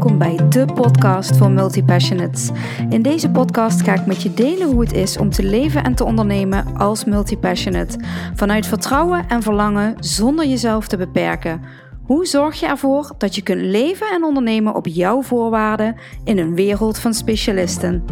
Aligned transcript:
welkom 0.00 0.18
bij 0.18 0.48
de 0.48 0.64
podcast 0.74 1.36
voor 1.36 1.50
multipassionates. 1.50 2.50
In 2.88 3.02
deze 3.02 3.30
podcast 3.30 3.82
ga 3.82 3.94
ik 3.94 4.06
met 4.06 4.22
je 4.22 4.34
delen 4.34 4.70
hoe 4.70 4.80
het 4.80 4.92
is 4.92 5.16
om 5.16 5.30
te 5.30 5.42
leven 5.42 5.84
en 5.84 5.94
te 5.94 6.04
ondernemen 6.04 6.76
als 6.76 7.04
multipassionate. 7.04 7.98
Vanuit 8.34 8.66
vertrouwen 8.66 9.28
en 9.28 9.42
verlangen 9.42 9.94
zonder 9.98 10.46
jezelf 10.46 10.88
te 10.88 10.96
beperken. 10.96 11.62
Hoe 12.02 12.26
zorg 12.26 12.60
je 12.60 12.66
ervoor 12.66 13.14
dat 13.18 13.34
je 13.34 13.42
kunt 13.42 13.60
leven 13.60 14.06
en 14.10 14.24
ondernemen 14.24 14.74
op 14.74 14.86
jouw 14.86 15.22
voorwaarden 15.22 15.96
in 16.24 16.38
een 16.38 16.54
wereld 16.54 16.98
van 16.98 17.14
specialisten? 17.14 18.04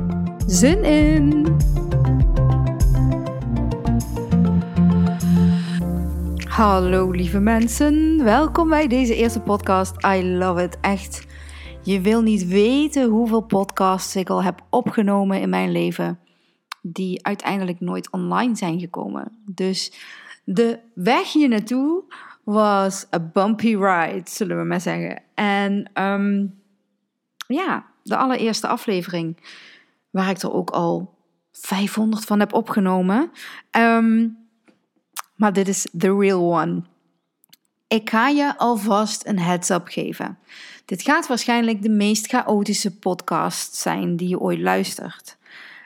Zin 0.47 0.85
in! 0.85 1.57
Hallo 6.49 7.11
lieve 7.11 7.41
mensen, 7.41 8.25
welkom 8.25 8.69
bij 8.69 8.87
deze 8.87 9.15
eerste 9.15 9.41
podcast. 9.41 9.95
I 10.07 10.25
love 10.25 10.63
it, 10.63 10.79
echt. 10.81 11.27
Je 11.89 12.01
wil 12.01 12.23
niet 12.23 12.47
weten 12.47 13.09
hoeveel 13.09 13.41
podcasts 13.41 14.17
ik 14.17 14.31
al 14.31 14.43
heb 14.43 14.63
opgenomen 14.71 15.41
in 15.41 15.49
mijn 15.49 15.73
leven, 15.73 16.19
die 16.83 17.27
uiteindelijk 17.27 17.81
nooit 17.81 18.11
online 18.11 18.57
zijn 18.57 18.81
gekomen. 18.81 19.39
Dus 19.45 19.93
de 20.45 20.79
weg 20.95 21.33
hier 21.33 21.49
naartoe 21.49 22.05
was 22.45 23.07
a 23.15 23.21
bumpy 23.21 23.77
ride, 23.77 24.23
zullen 24.25 24.59
we 24.59 24.65
maar 24.65 24.81
zeggen. 24.81 25.23
En 25.35 25.91
ehm, 25.93 26.47
ja, 27.47 27.87
de 28.03 28.17
allereerste 28.17 28.69
aflevering, 28.69 29.37
waar 30.11 30.31
ik 30.31 30.43
er 30.43 30.53
ook 30.53 30.71
al 30.71 31.15
500 31.53 32.25
van 32.25 32.41
heb 32.41 32.53
opgenomen. 32.53 33.31
Um, 33.79 34.39
maar 35.35 35.53
dit 35.53 35.69
is 35.69 35.87
the 35.99 36.17
real 36.19 36.61
one. 36.61 36.83
Ik 37.89 38.11
ga 38.11 38.29
je 38.29 38.59
alvast 38.59 39.27
een 39.27 39.39
heads-up 39.39 39.87
geven. 39.89 40.39
Dit 40.85 41.03
gaat 41.03 41.27
waarschijnlijk 41.27 41.83
de 41.83 41.89
meest 41.89 42.27
chaotische 42.27 42.99
podcast 42.99 43.75
zijn 43.75 44.17
die 44.17 44.29
je 44.29 44.41
ooit 44.41 44.59
luistert. 44.59 45.37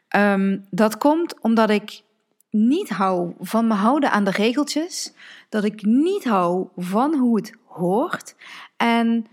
Ehm, 0.08 0.58
dat 0.70 0.98
komt 0.98 1.40
omdat 1.40 1.70
ik 1.70 2.02
niet 2.50 2.88
hou 2.88 3.34
van 3.40 3.66
me 3.66 3.74
houden 3.74 4.10
aan 4.10 4.24
de 4.24 4.30
regeltjes, 4.30 5.12
dat 5.48 5.64
ik 5.64 5.84
niet 5.84 6.24
hou 6.24 6.68
van 6.76 7.14
hoe 7.14 7.36
het 7.36 7.52
hoort 7.64 8.34
en 8.76 9.26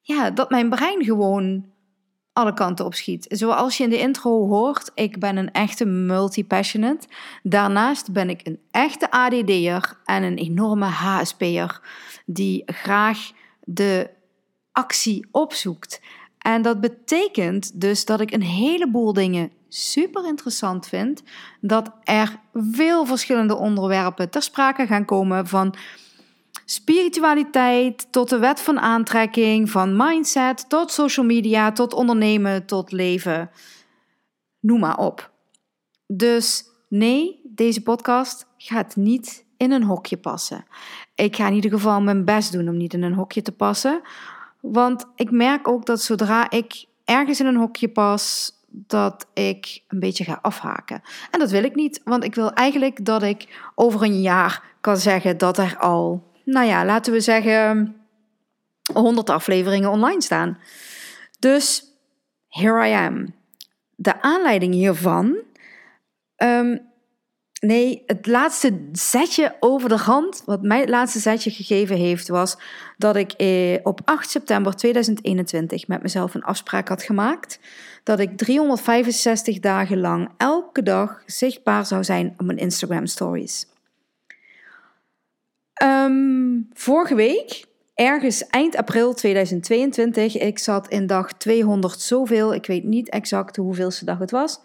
ja, 0.00 0.30
dat 0.30 0.50
mijn 0.50 0.68
brein 0.68 1.04
gewoon 1.04 1.64
alle 2.32 2.54
kanten 2.54 2.84
op 2.84 2.94
schiet. 2.94 3.26
Zoals 3.28 3.76
je 3.76 3.84
in 3.84 3.90
de 3.90 3.98
intro 3.98 4.48
hoort, 4.48 4.90
ik 4.94 5.18
ben 5.18 5.36
een 5.36 5.52
echte 5.52 5.84
multi-passionate. 5.84 7.08
Daarnaast 7.42 8.12
ben 8.12 8.30
ik 8.30 8.40
een 8.46 8.58
echte 8.70 9.10
ADD'er 9.10 9.98
en 10.04 10.22
een 10.22 10.36
enorme 10.36 10.86
HSP'er 10.86 11.80
die 12.26 12.62
graag 12.66 13.30
de 13.64 14.10
actie 14.72 15.26
opzoekt. 15.30 16.00
En 16.38 16.62
dat 16.62 16.80
betekent 16.80 17.80
dus 17.80 18.04
dat 18.04 18.20
ik 18.20 18.32
een 18.32 18.42
heleboel 18.42 19.12
dingen 19.12 19.50
super 19.68 20.26
interessant 20.26 20.86
vind. 20.86 21.22
Dat 21.60 21.90
er 22.02 22.40
veel 22.52 23.06
verschillende 23.06 23.56
onderwerpen 23.56 24.30
ter 24.30 24.42
sprake 24.42 24.86
gaan 24.86 25.04
komen 25.04 25.46
van 25.46 25.74
spiritualiteit 26.70 28.12
tot 28.12 28.28
de 28.28 28.38
wet 28.38 28.60
van 28.60 28.80
aantrekking, 28.80 29.70
van 29.70 29.96
mindset 29.96 30.68
tot 30.68 30.90
social 30.90 31.26
media, 31.26 31.72
tot 31.72 31.92
ondernemen, 31.92 32.66
tot 32.66 32.92
leven. 32.92 33.50
Noem 34.60 34.80
maar 34.80 34.96
op. 34.96 35.30
Dus 36.06 36.64
nee, 36.88 37.40
deze 37.44 37.82
podcast 37.82 38.46
gaat 38.56 38.96
niet 38.96 39.44
in 39.56 39.72
een 39.72 39.82
hokje 39.82 40.16
passen. 40.16 40.64
Ik 41.14 41.36
ga 41.36 41.46
in 41.46 41.54
ieder 41.54 41.70
geval 41.70 42.00
mijn 42.00 42.24
best 42.24 42.52
doen 42.52 42.68
om 42.68 42.76
niet 42.76 42.94
in 42.94 43.02
een 43.02 43.14
hokje 43.14 43.42
te 43.42 43.52
passen. 43.52 44.00
Want 44.60 45.06
ik 45.14 45.30
merk 45.30 45.68
ook 45.68 45.86
dat 45.86 46.02
zodra 46.02 46.50
ik 46.50 46.84
ergens 47.04 47.40
in 47.40 47.46
een 47.46 47.56
hokje 47.56 47.88
pas, 47.88 48.52
dat 48.68 49.26
ik 49.32 49.82
een 49.88 50.00
beetje 50.00 50.24
ga 50.24 50.38
afhaken. 50.42 51.02
En 51.30 51.38
dat 51.38 51.50
wil 51.50 51.64
ik 51.64 51.74
niet, 51.74 52.00
want 52.04 52.24
ik 52.24 52.34
wil 52.34 52.52
eigenlijk 52.52 53.04
dat 53.04 53.22
ik 53.22 53.70
over 53.74 54.02
een 54.02 54.20
jaar 54.20 54.62
kan 54.80 54.96
zeggen 54.96 55.38
dat 55.38 55.58
er 55.58 55.76
al 55.78 56.28
nou 56.44 56.66
ja, 56.66 56.84
laten 56.84 57.12
we 57.12 57.20
zeggen, 57.20 57.96
100 58.92 59.30
afleveringen 59.30 59.90
online 59.90 60.22
staan. 60.22 60.58
Dus 61.38 61.84
here 62.48 62.88
I 62.88 62.92
am. 62.92 63.34
De 63.94 64.22
aanleiding 64.22 64.74
hiervan. 64.74 65.36
Um, 66.36 66.80
nee, 67.60 68.02
het 68.06 68.26
laatste 68.26 68.88
zetje 68.92 69.56
over 69.60 69.88
de 69.88 69.96
hand, 69.96 70.42
wat 70.44 70.62
mij 70.62 70.80
het 70.80 70.88
laatste 70.88 71.18
zetje 71.18 71.50
gegeven 71.50 71.96
heeft, 71.96 72.28
was 72.28 72.56
dat 72.96 73.16
ik 73.16 73.32
eh, 73.32 73.78
op 73.82 74.00
8 74.04 74.30
september 74.30 74.76
2021 74.76 75.88
met 75.88 76.02
mezelf 76.02 76.34
een 76.34 76.42
afspraak 76.42 76.88
had 76.88 77.02
gemaakt. 77.02 77.60
Dat 78.02 78.20
ik 78.20 78.36
365 78.36 79.58
dagen 79.58 80.00
lang 80.00 80.28
elke 80.36 80.82
dag 80.82 81.22
zichtbaar 81.26 81.86
zou 81.86 82.04
zijn 82.04 82.34
op 82.38 82.46
mijn 82.46 82.58
Instagram 82.58 83.06
stories. 83.06 83.66
Um, 85.82 86.68
vorige 86.72 87.14
week, 87.14 87.64
ergens 87.94 88.46
eind 88.46 88.76
april 88.76 89.14
2022, 89.14 90.38
ik 90.38 90.58
zat 90.58 90.88
in 90.88 91.06
dag 91.06 91.32
200 91.32 92.00
zoveel, 92.00 92.54
ik 92.54 92.66
weet 92.66 92.84
niet 92.84 93.08
exact 93.08 93.56
hoeveelste 93.56 94.04
dag 94.04 94.18
het 94.18 94.30
was, 94.30 94.60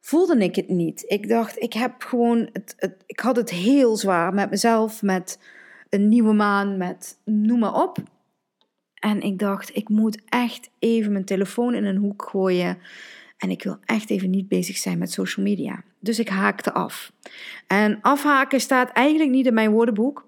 voelde 0.00 0.36
ik 0.36 0.56
het 0.56 0.68
niet. 0.68 1.04
Ik 1.06 1.28
dacht, 1.28 1.58
ik 1.58 1.72
heb 1.72 2.02
gewoon, 2.02 2.48
het, 2.52 2.94
ik 3.06 3.20
had 3.20 3.36
het 3.36 3.50
heel 3.50 3.96
zwaar 3.96 4.34
met 4.34 4.50
mezelf, 4.50 5.02
met 5.02 5.38
een 5.88 6.08
nieuwe 6.08 6.32
maan, 6.32 6.76
met 6.76 7.18
noem 7.24 7.58
maar 7.58 7.82
op. 7.82 7.98
En 8.94 9.20
ik 9.20 9.38
dacht, 9.38 9.76
ik 9.76 9.88
moet 9.88 10.22
echt 10.28 10.70
even 10.78 11.12
mijn 11.12 11.24
telefoon 11.24 11.74
in 11.74 11.84
een 11.84 11.96
hoek 11.96 12.28
gooien. 12.30 12.78
En 13.42 13.50
ik 13.50 13.62
wil 13.62 13.78
echt 13.84 14.10
even 14.10 14.30
niet 14.30 14.48
bezig 14.48 14.76
zijn 14.76 14.98
met 14.98 15.12
social 15.12 15.46
media. 15.46 15.82
Dus 15.98 16.18
ik 16.18 16.28
haakte 16.28 16.72
af. 16.72 17.12
En 17.66 17.98
afhaken 18.02 18.60
staat 18.60 18.92
eigenlijk 18.92 19.30
niet 19.30 19.46
in 19.46 19.54
mijn 19.54 19.70
woordenboek. 19.70 20.26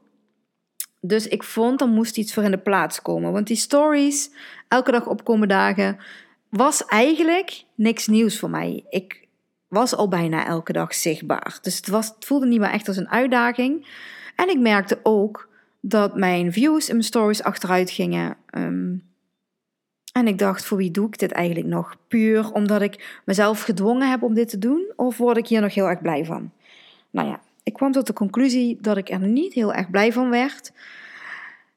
Dus 1.01 1.29
ik 1.29 1.43
vond 1.43 1.81
er 1.81 1.89
moest 1.89 2.17
iets 2.17 2.35
voor 2.35 2.43
in 2.43 2.51
de 2.51 2.59
plaats 2.59 3.03
komen. 3.03 3.33
Want 3.33 3.47
die 3.47 3.57
stories, 3.57 4.31
elke 4.69 4.91
dag 4.91 5.07
opkomen 5.07 5.49
dagen, 5.49 5.99
was 6.49 6.85
eigenlijk 6.85 7.65
niks 7.75 8.07
nieuws 8.07 8.39
voor 8.39 8.51
mij. 8.51 8.85
Ik 8.91 9.29
was 9.69 9.95
al 9.95 10.09
bijna 10.09 10.47
elke 10.47 10.73
dag 10.73 10.95
zichtbaar. 10.95 11.59
Dus 11.63 11.77
het, 11.77 11.89
was, 11.89 12.07
het 12.15 12.25
voelde 12.25 12.47
niet 12.47 12.61
meer 12.61 12.71
echt 12.71 12.89
als 12.89 12.97
een 12.97 13.11
uitdaging. 13.11 13.87
En 14.37 14.49
ik 14.49 14.59
merkte 14.59 15.01
ook 15.03 15.49
dat 15.81 16.17
mijn 16.17 16.53
views 16.53 16.89
in 16.89 16.95
mijn 16.95 17.07
stories 17.07 17.43
achteruit 17.43 17.91
gingen. 17.91 18.37
Um, 18.51 19.14
en 20.15 20.27
ik 20.27 20.39
dacht, 20.39 20.65
voor 20.65 20.77
wie 20.77 20.91
doe 20.91 21.07
ik 21.07 21.19
dit 21.19 21.33
eigenlijk 21.33 21.67
nog? 21.67 21.97
Puur 22.09 22.53
omdat 22.53 22.83
ik 22.83 23.21
mezelf 23.25 23.63
gedwongen 23.63 24.11
heb 24.11 24.23
om 24.23 24.35
dit 24.35 24.49
te 24.49 24.59
doen? 24.59 24.93
Of 24.97 25.17
word 25.17 25.37
ik 25.37 25.47
hier 25.47 25.61
nog 25.61 25.75
heel 25.75 25.89
erg 25.89 26.01
blij 26.01 26.25
van? 26.25 26.51
Nou 27.11 27.29
ja, 27.29 27.41
ik 27.63 27.73
kwam 27.73 27.93
tot 27.93 28.07
de 28.07 28.13
conclusie 28.13 28.79
dat 28.81 28.97
ik 28.97 29.11
er 29.11 29.19
niet 29.21 29.53
heel 29.53 29.75
erg 29.75 29.91
blij 29.91 30.13
van 30.13 30.31
werd. 30.31 30.73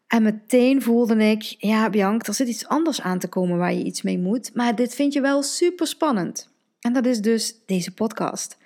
En 0.07 0.23
meteen 0.23 0.81
voelde 0.81 1.15
ik, 1.15 1.41
ja 1.57 1.89
Bianca, 1.89 2.27
er 2.27 2.33
zit 2.33 2.47
iets 2.47 2.67
anders 2.67 3.01
aan 3.01 3.19
te 3.19 3.27
komen 3.27 3.57
waar 3.57 3.73
je 3.73 3.83
iets 3.83 4.01
mee 4.01 4.19
moet. 4.19 4.51
Maar 4.53 4.75
dit 4.75 4.95
vind 4.95 5.13
je 5.13 5.21
wel 5.21 5.43
super 5.43 5.87
spannend. 5.87 6.49
En 6.79 6.93
dat 6.93 7.05
is 7.05 7.21
dus 7.21 7.55
deze 7.65 7.93
podcast. 7.93 8.57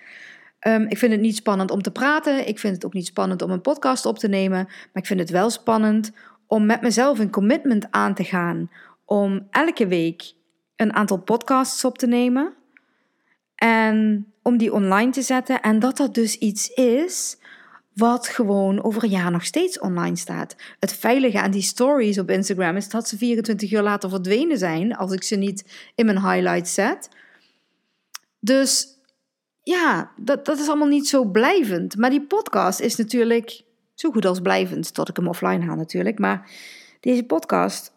Um, 0.66 0.86
ik 0.88 0.98
vind 0.98 1.12
het 1.12 1.20
niet 1.20 1.36
spannend 1.36 1.70
om 1.70 1.82
te 1.82 1.90
praten. 1.90 2.48
Ik 2.48 2.58
vind 2.58 2.74
het 2.74 2.84
ook 2.84 2.92
niet 2.92 3.06
spannend 3.06 3.42
om 3.42 3.50
een 3.50 3.60
podcast 3.60 4.06
op 4.06 4.18
te 4.18 4.28
nemen. 4.28 4.64
Maar 4.64 5.02
ik 5.02 5.06
vind 5.06 5.20
het 5.20 5.30
wel 5.30 5.50
spannend 5.50 6.12
om 6.46 6.66
met 6.66 6.80
mezelf 6.80 7.18
een 7.18 7.30
commitment 7.30 7.86
aan 7.90 8.14
te 8.14 8.24
gaan 8.24 8.70
om 9.04 9.46
elke 9.50 9.86
week 9.86 10.32
een 10.76 10.92
aantal 10.92 11.18
podcasts 11.18 11.84
op 11.84 11.98
te 11.98 12.06
nemen 12.06 12.54
en 13.54 14.26
om 14.42 14.56
die 14.56 14.72
online 14.72 15.10
te 15.10 15.22
zetten. 15.22 15.60
En 15.60 15.78
dat 15.78 15.96
dat 15.96 16.14
dus 16.14 16.38
iets 16.38 16.68
is 16.68 17.36
wat 17.94 18.28
gewoon 18.28 18.82
over 18.82 19.02
een 19.04 19.10
jaar 19.10 19.30
nog 19.30 19.44
steeds 19.44 19.78
online 19.78 20.16
staat. 20.16 20.56
Het 20.78 20.92
veilige 20.92 21.40
aan 21.40 21.50
die 21.50 21.62
stories 21.62 22.18
op 22.18 22.30
Instagram 22.30 22.76
is 22.76 22.88
dat 22.88 23.08
ze 23.08 23.16
24 23.16 23.72
uur 23.72 23.82
later 23.82 24.10
verdwenen 24.10 24.58
zijn 24.58 24.96
als 24.96 25.12
ik 25.12 25.22
ze 25.22 25.36
niet 25.36 25.90
in 25.94 26.06
mijn 26.06 26.20
highlights 26.20 26.74
zet. 26.74 27.08
Dus 28.40 28.86
ja, 29.62 30.12
dat, 30.16 30.44
dat 30.44 30.58
is 30.58 30.68
allemaal 30.68 30.88
niet 30.88 31.08
zo 31.08 31.24
blijvend. 31.24 31.96
Maar 31.96 32.10
die 32.10 32.26
podcast 32.26 32.80
is 32.80 32.96
natuurlijk 32.96 33.62
zo 33.94 34.10
goed 34.10 34.24
als 34.24 34.40
blijvend, 34.40 34.94
tot 34.94 35.08
ik 35.08 35.16
hem 35.16 35.28
offline 35.28 35.64
haal 35.64 35.76
natuurlijk. 35.76 36.18
Maar 36.18 36.50
deze 37.00 37.24
podcast 37.24 37.91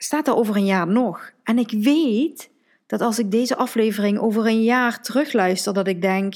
staat 0.00 0.26
er 0.26 0.36
over 0.36 0.56
een 0.56 0.64
jaar 0.64 0.86
nog. 0.86 1.30
En 1.42 1.58
ik 1.58 1.70
weet 1.70 2.50
dat 2.86 3.00
als 3.00 3.18
ik 3.18 3.30
deze 3.30 3.56
aflevering 3.56 4.18
over 4.18 4.46
een 4.46 4.62
jaar 4.62 5.02
terugluister, 5.02 5.72
dat 5.72 5.86
ik 5.86 6.02
denk: 6.02 6.34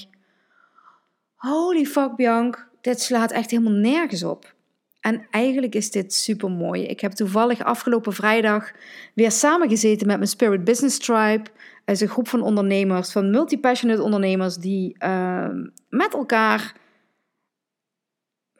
holy 1.35 1.85
fuck, 1.85 2.17
Bianc, 2.17 2.69
dit 2.81 3.01
slaat 3.01 3.31
echt 3.31 3.51
helemaal 3.51 3.73
nergens 3.73 4.25
op. 4.25 4.55
En 5.01 5.27
eigenlijk 5.31 5.75
is 5.75 5.91
dit 5.91 6.15
super 6.15 6.51
mooi. 6.51 6.83
Ik 6.85 7.01
heb 7.01 7.13
toevallig 7.13 7.65
afgelopen 7.65 8.13
vrijdag 8.13 8.73
weer 9.15 9.31
samengezeten 9.31 10.07
met 10.07 10.17
mijn 10.17 10.29
Spirit 10.29 10.65
Business 10.65 10.99
Tribe. 10.99 11.51
Het 11.85 11.97
is 11.97 12.01
een 12.01 12.09
groep 12.09 12.29
van 12.29 12.43
ondernemers, 12.43 13.13
van 13.13 13.31
multi-passionate 13.31 14.03
ondernemers, 14.03 14.57
die 14.57 14.97
uh, 15.05 15.49
met 15.89 16.15
elkaar 16.15 16.75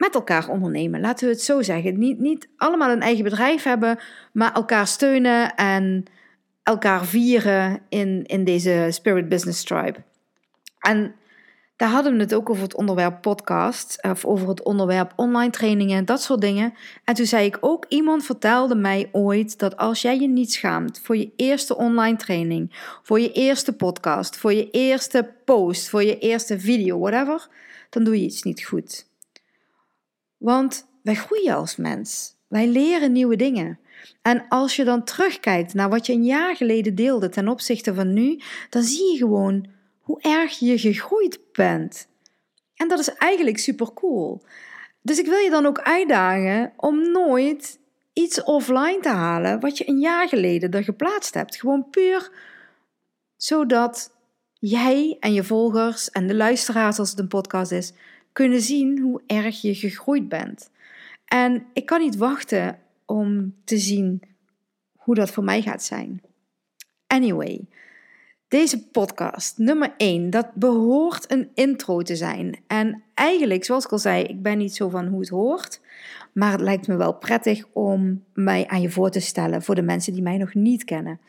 met 0.03 0.15
elkaar 0.15 0.49
ondernemen. 0.49 1.01
Laten 1.01 1.27
we 1.27 1.33
het 1.33 1.41
zo 1.41 1.61
zeggen. 1.61 1.99
Niet, 1.99 2.19
niet 2.19 2.47
allemaal 2.57 2.89
een 2.89 3.01
eigen 3.01 3.23
bedrijf 3.23 3.63
hebben, 3.63 3.99
maar 4.33 4.53
elkaar 4.53 4.87
steunen 4.87 5.55
en 5.55 6.05
elkaar 6.63 7.05
vieren 7.05 7.79
in, 7.89 8.23
in 8.25 8.43
deze 8.43 8.87
Spirit 8.89 9.29
Business 9.29 9.63
Tribe. 9.63 9.95
En 10.79 11.15
daar 11.75 11.89
hadden 11.89 12.13
we 12.13 12.19
het 12.19 12.33
ook 12.33 12.49
over 12.49 12.63
het 12.63 12.75
onderwerp 12.75 13.21
podcast, 13.21 14.03
of 14.03 14.25
over 14.25 14.47
het 14.47 14.63
onderwerp 14.63 15.13
online 15.15 15.51
trainingen, 15.51 16.05
dat 16.05 16.21
soort 16.21 16.41
dingen. 16.41 16.73
En 17.03 17.13
toen 17.13 17.25
zei 17.25 17.45
ik 17.45 17.57
ook, 17.61 17.85
iemand 17.89 18.25
vertelde 18.25 18.75
mij 18.75 19.09
ooit 19.11 19.59
dat 19.59 19.77
als 19.77 20.01
jij 20.01 20.19
je 20.19 20.27
niet 20.27 20.53
schaamt 20.53 20.99
voor 21.03 21.17
je 21.17 21.31
eerste 21.35 21.75
online 21.75 22.17
training, 22.17 22.97
voor 23.03 23.19
je 23.19 23.31
eerste 23.31 23.73
podcast, 23.73 24.37
voor 24.37 24.53
je 24.53 24.69
eerste 24.69 25.29
post, 25.45 25.89
voor 25.89 26.03
je 26.03 26.19
eerste 26.19 26.59
video, 26.59 26.99
whatever, 26.99 27.47
dan 27.89 28.03
doe 28.03 28.19
je 28.19 28.25
iets 28.25 28.43
niet 28.43 28.63
goed. 28.63 29.11
Want 30.43 30.87
wij 31.03 31.15
groeien 31.15 31.55
als 31.55 31.75
mens. 31.75 32.35
Wij 32.47 32.67
leren 32.67 33.11
nieuwe 33.11 33.35
dingen. 33.35 33.79
En 34.21 34.45
als 34.49 34.75
je 34.75 34.83
dan 34.83 35.03
terugkijkt 35.03 35.73
naar 35.73 35.89
wat 35.89 36.05
je 36.05 36.13
een 36.13 36.25
jaar 36.25 36.55
geleden 36.55 36.95
deelde 36.95 37.29
ten 37.29 37.47
opzichte 37.47 37.93
van 37.93 38.13
nu, 38.13 38.41
dan 38.69 38.83
zie 38.83 39.11
je 39.11 39.17
gewoon 39.17 39.67
hoe 40.01 40.21
erg 40.21 40.59
je 40.59 40.77
gegroeid 40.77 41.39
bent. 41.51 42.07
En 42.75 42.87
dat 42.87 42.99
is 42.99 43.13
eigenlijk 43.13 43.57
super 43.57 43.93
cool. 43.93 44.41
Dus 45.01 45.19
ik 45.19 45.25
wil 45.25 45.37
je 45.37 45.49
dan 45.49 45.65
ook 45.65 45.79
uitdagen 45.79 46.73
om 46.77 47.11
nooit 47.11 47.79
iets 48.13 48.43
offline 48.43 48.99
te 49.01 49.09
halen 49.09 49.59
wat 49.59 49.77
je 49.77 49.89
een 49.89 49.99
jaar 49.99 50.27
geleden 50.27 50.71
er 50.71 50.83
geplaatst 50.83 51.33
hebt. 51.33 51.55
Gewoon 51.55 51.89
puur 51.89 52.31
zodat 53.37 54.11
jij 54.59 55.17
en 55.19 55.33
je 55.33 55.43
volgers 55.43 56.09
en 56.09 56.27
de 56.27 56.35
luisteraars 56.35 56.99
als 56.99 57.09
het 57.09 57.19
een 57.19 57.27
podcast 57.27 57.71
is, 57.71 57.93
kunnen 58.33 58.61
zien 58.61 58.99
hoe 58.99 59.21
erg 59.25 59.61
je 59.61 59.75
gegroeid 59.75 60.29
bent. 60.29 60.69
En 61.25 61.65
ik 61.73 61.85
kan 61.85 61.99
niet 61.99 62.17
wachten 62.17 62.79
om 63.05 63.55
te 63.63 63.77
zien 63.77 64.21
hoe 64.95 65.15
dat 65.15 65.31
voor 65.31 65.43
mij 65.43 65.61
gaat 65.61 65.83
zijn. 65.83 66.21
Anyway, 67.07 67.65
deze 68.47 68.87
podcast, 68.87 69.57
nummer 69.57 69.93
1, 69.97 70.29
dat 70.29 70.53
behoort 70.53 71.31
een 71.31 71.49
intro 71.53 72.01
te 72.01 72.15
zijn. 72.15 72.59
En 72.67 73.03
eigenlijk, 73.13 73.63
zoals 73.63 73.85
ik 73.85 73.91
al 73.91 73.97
zei, 73.97 74.23
ik 74.23 74.41
ben 74.41 74.57
niet 74.57 74.75
zo 74.75 74.89
van 74.89 75.07
hoe 75.07 75.19
het 75.19 75.29
hoort. 75.29 75.81
Maar 76.33 76.51
het 76.51 76.61
lijkt 76.61 76.87
me 76.87 76.95
wel 76.95 77.13
prettig 77.13 77.65
om 77.71 78.23
mij 78.33 78.67
aan 78.67 78.81
je 78.81 78.89
voor 78.89 79.09
te 79.09 79.19
stellen 79.19 79.61
voor 79.61 79.75
de 79.75 79.81
mensen 79.81 80.13
die 80.13 80.21
mij 80.21 80.37
nog 80.37 80.53
niet 80.53 80.83
kennen. 80.83 81.19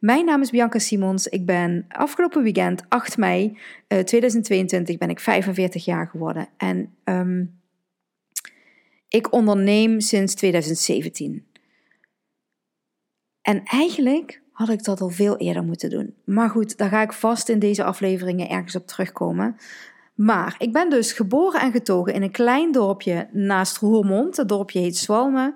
Mijn 0.00 0.24
naam 0.24 0.40
is 0.40 0.50
Bianca 0.50 0.78
Simons. 0.78 1.26
Ik 1.26 1.46
ben 1.46 1.84
afgelopen 1.88 2.42
weekend, 2.42 2.82
8 2.88 3.16
mei 3.16 3.58
2022, 3.88 4.94
eh, 4.94 5.00
ben 5.00 5.10
ik 5.10 5.20
45 5.20 5.84
jaar 5.84 6.06
geworden. 6.06 6.48
En 6.56 6.94
um, 7.04 7.60
ik 9.08 9.32
onderneem 9.32 10.00
sinds 10.00 10.34
2017. 10.34 11.46
En 13.42 13.62
eigenlijk 13.64 14.42
had 14.52 14.68
ik 14.68 14.84
dat 14.84 15.00
al 15.00 15.08
veel 15.08 15.36
eerder 15.36 15.64
moeten 15.64 15.90
doen. 15.90 16.14
Maar 16.24 16.50
goed, 16.50 16.76
daar 16.76 16.88
ga 16.88 17.02
ik 17.02 17.12
vast 17.12 17.48
in 17.48 17.58
deze 17.58 17.84
afleveringen 17.84 18.48
ergens 18.48 18.76
op 18.76 18.86
terugkomen. 18.86 19.56
Maar 20.14 20.54
ik 20.58 20.72
ben 20.72 20.90
dus 20.90 21.12
geboren 21.12 21.60
en 21.60 21.72
getogen 21.72 22.14
in 22.14 22.22
een 22.22 22.30
klein 22.30 22.72
dorpje 22.72 23.28
naast 23.32 23.76
Roermond. 23.76 24.36
Het 24.36 24.48
dorpje 24.48 24.80
heet 24.80 24.96
Zwalmen. 24.96 25.54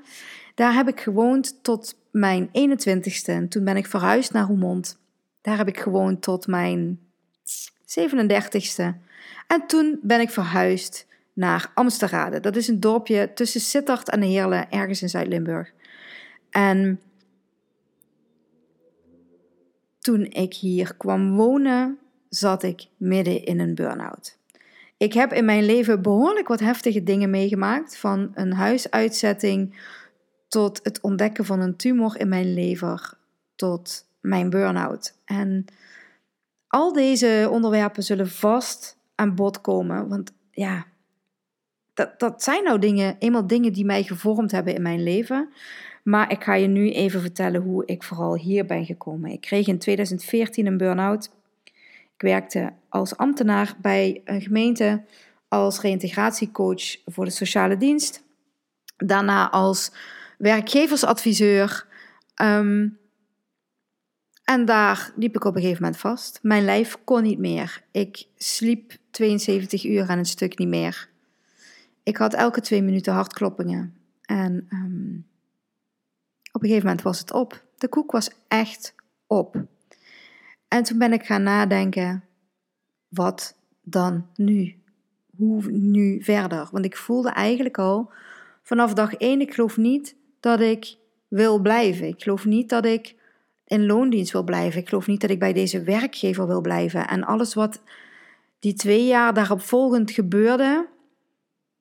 Daar 0.55 0.75
heb 0.75 0.89
ik 0.89 1.01
gewoond 1.01 1.63
tot 1.63 1.99
mijn 2.19 2.49
21ste. 2.49 3.25
En 3.25 3.49
toen 3.49 3.65
ben 3.65 3.77
ik 3.77 3.87
verhuisd 3.87 4.33
naar 4.33 4.47
Roermond. 4.47 4.99
Daar 5.41 5.57
heb 5.57 5.69
ik 5.69 5.79
gewoond 5.79 6.23
tot 6.23 6.47
mijn 6.47 7.01
37ste. 7.85 8.95
En 9.47 9.67
toen 9.67 9.99
ben 10.03 10.21
ik 10.21 10.31
verhuisd 10.31 11.07
naar 11.33 11.71
Amsterrade. 11.75 12.41
Dat 12.41 12.57
is 12.57 12.69
een 12.69 12.81
dorpje 12.81 13.31
tussen 13.35 13.61
Sittard 13.61 14.09
en 14.11 14.23
Heerlen, 14.23 14.71
ergens 14.71 15.03
in 15.03 15.09
Zuid-Limburg. 15.09 15.73
En 16.51 17.01
toen 19.99 20.25
ik 20.25 20.55
hier 20.55 20.95
kwam 20.97 21.37
wonen, 21.37 21.99
zat 22.29 22.63
ik 22.63 22.87
midden 22.97 23.45
in 23.45 23.61
een 23.61 23.75
burn-out. 23.75 24.39
Ik 24.97 25.13
heb 25.13 25.33
in 25.33 25.45
mijn 25.45 25.65
leven 25.65 26.03
behoorlijk 26.03 26.49
wat 26.49 26.61
heftige 26.61 27.03
dingen 27.03 27.31
meegemaakt, 27.31 27.99
van 27.99 28.31
een 28.35 28.53
huisuitzetting 28.53 29.75
tot 30.49 30.81
het 30.83 31.01
ontdekken 31.01 31.45
van 31.45 31.61
een 31.61 31.77
tumor 31.77 32.21
in 32.21 32.29
mijn 32.29 32.55
lever, 32.55 33.15
tot 33.57 34.07
mijn 34.21 34.51
burn-out. 34.51 35.15
En 35.25 35.65
al 36.67 36.93
deze 36.93 37.49
onderwerpen 37.51 38.03
zullen 38.03 38.29
vast 38.29 38.97
aan 39.15 39.35
bod 39.35 39.61
komen, 39.61 40.09
want 40.09 40.33
ja, 40.51 40.87
dat, 41.95 42.19
dat 42.21 42.43
zijn 42.43 42.65
nou 42.65 42.79
dingen, 42.79 43.17
eenmaal 43.19 43.47
dingen 43.47 43.73
die 43.73 43.85
mij 43.85 44.03
gevormd 44.03 44.51
hebben 44.51 44.75
in 44.75 44.83
mijn 44.83 45.03
leven. 45.03 45.53
Maar 46.03 46.31
ik 46.31 46.45
ga 46.45 46.55
je 46.55 46.67
nu 46.67 46.93
even 46.93 47.21
vertellen 47.21 47.61
hoe 47.61 47.83
ik 47.87 48.03
vooral 48.03 48.37
hier 48.37 48.67
ben 48.67 48.85
gekomen. 48.85 49.31
Ik 49.31 49.41
kreeg 49.41 49.67
in 49.67 49.79
2014 49.79 50.67
een 50.67 50.77
burn-out. 50.77 51.31
Ik 52.15 52.25
werkte 52.25 52.73
als 52.89 53.17
ambtenaar 53.17 53.77
bij 53.81 54.21
een 54.25 54.41
gemeente 54.41 55.03
als 55.49 55.81
reïntegratiecoach 55.81 56.97
voor 57.05 57.25
de 57.25 57.31
sociale 57.31 57.77
dienst. 57.77 58.23
Daarna 58.97 59.51
als 59.51 59.93
werkgeversadviseur. 60.39 61.87
Um, 62.43 62.99
en 64.45 64.65
daar 64.65 65.13
liep 65.17 65.35
ik 65.35 65.45
op 65.45 65.55
een 65.55 65.61
gegeven 65.61 65.83
moment 65.83 66.01
vast. 66.01 66.39
Mijn 66.43 66.65
lijf 66.65 66.97
kon 67.05 67.23
niet 67.23 67.39
meer. 67.39 67.83
Ik 67.91 68.27
sliep 68.37 68.97
72 69.11 69.85
uur 69.85 70.09
aan 70.09 70.19
een 70.19 70.27
stuk 70.27 70.59
niet 70.59 70.69
meer. 70.69 71.09
Ik 72.03 72.17
had 72.17 72.35
elke 72.35 72.61
twee 72.61 72.83
minuten 72.83 73.13
hartkloppingen. 73.13 73.95
En 74.23 74.67
um, 74.73 75.27
op 76.53 76.63
een 76.63 76.69
gegeven 76.69 76.87
moment 76.89 77.05
was 77.05 77.19
het 77.19 77.33
op. 77.33 77.65
De 77.77 77.89
koek 77.89 78.13
was 78.13 78.31
echt 78.49 78.95
op. 79.27 79.65
En 80.69 80.83
toen 80.83 80.99
ben 80.99 81.13
ik 81.13 81.25
gaan 81.25 81.43
nadenken: 81.43 82.25
wat 83.09 83.55
dan 83.83 84.27
nu? 84.35 84.83
Hoe 85.37 85.71
nu 85.71 86.23
verder? 86.23 86.69
Want 86.71 86.85
ik 86.85 86.97
voelde 86.97 87.31
eigenlijk 87.31 87.79
al 87.79 88.13
vanaf 88.63 88.95
dag 88.95 89.15
één: 89.15 89.41
ik 89.41 89.55
geloof 89.55 89.77
niet 89.77 90.17
dat 90.41 90.61
ik 90.61 90.97
wil 91.29 91.59
blijven. 91.59 92.07
Ik 92.07 92.23
geloof 92.23 92.45
niet 92.45 92.69
dat 92.69 92.85
ik 92.85 93.15
in 93.67 93.87
loondienst 93.87 94.33
wil 94.33 94.43
blijven. 94.43 94.81
Ik 94.81 94.89
geloof 94.89 95.07
niet 95.07 95.21
dat 95.21 95.31
ik 95.31 95.39
bij 95.39 95.53
deze 95.53 95.83
werkgever 95.83 96.47
wil 96.47 96.61
blijven. 96.61 97.09
En 97.09 97.25
alles 97.25 97.55
wat 97.55 97.83
die 98.59 98.75
twee 98.75 99.07
jaar 99.07 99.35
daarop 99.35 99.61
volgend 99.61 100.11
gebeurde, 100.11 100.87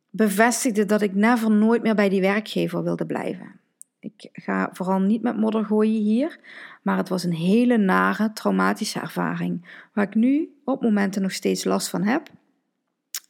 bevestigde 0.09 0.85
dat 0.85 1.01
ik 1.01 1.15
never 1.15 1.51
nooit 1.51 1.81
meer 1.81 1.95
bij 1.95 2.09
die 2.09 2.21
werkgever 2.21 2.83
wilde 2.83 3.05
blijven. 3.05 3.59
Ik 3.99 4.29
ga 4.33 4.69
vooral 4.71 4.99
niet 4.99 5.21
met 5.21 5.37
modder 5.37 5.65
gooien 5.65 6.01
hier, 6.01 6.39
maar 6.81 6.97
het 6.97 7.09
was 7.09 7.23
een 7.23 7.33
hele 7.33 7.77
nare, 7.77 8.33
traumatische 8.33 8.99
ervaring, 8.99 9.79
waar 9.93 10.05
ik 10.05 10.15
nu 10.15 10.49
op 10.63 10.81
momenten 10.81 11.21
nog 11.21 11.31
steeds 11.31 11.63
last 11.63 11.89
van 11.89 12.03
heb. 12.03 12.29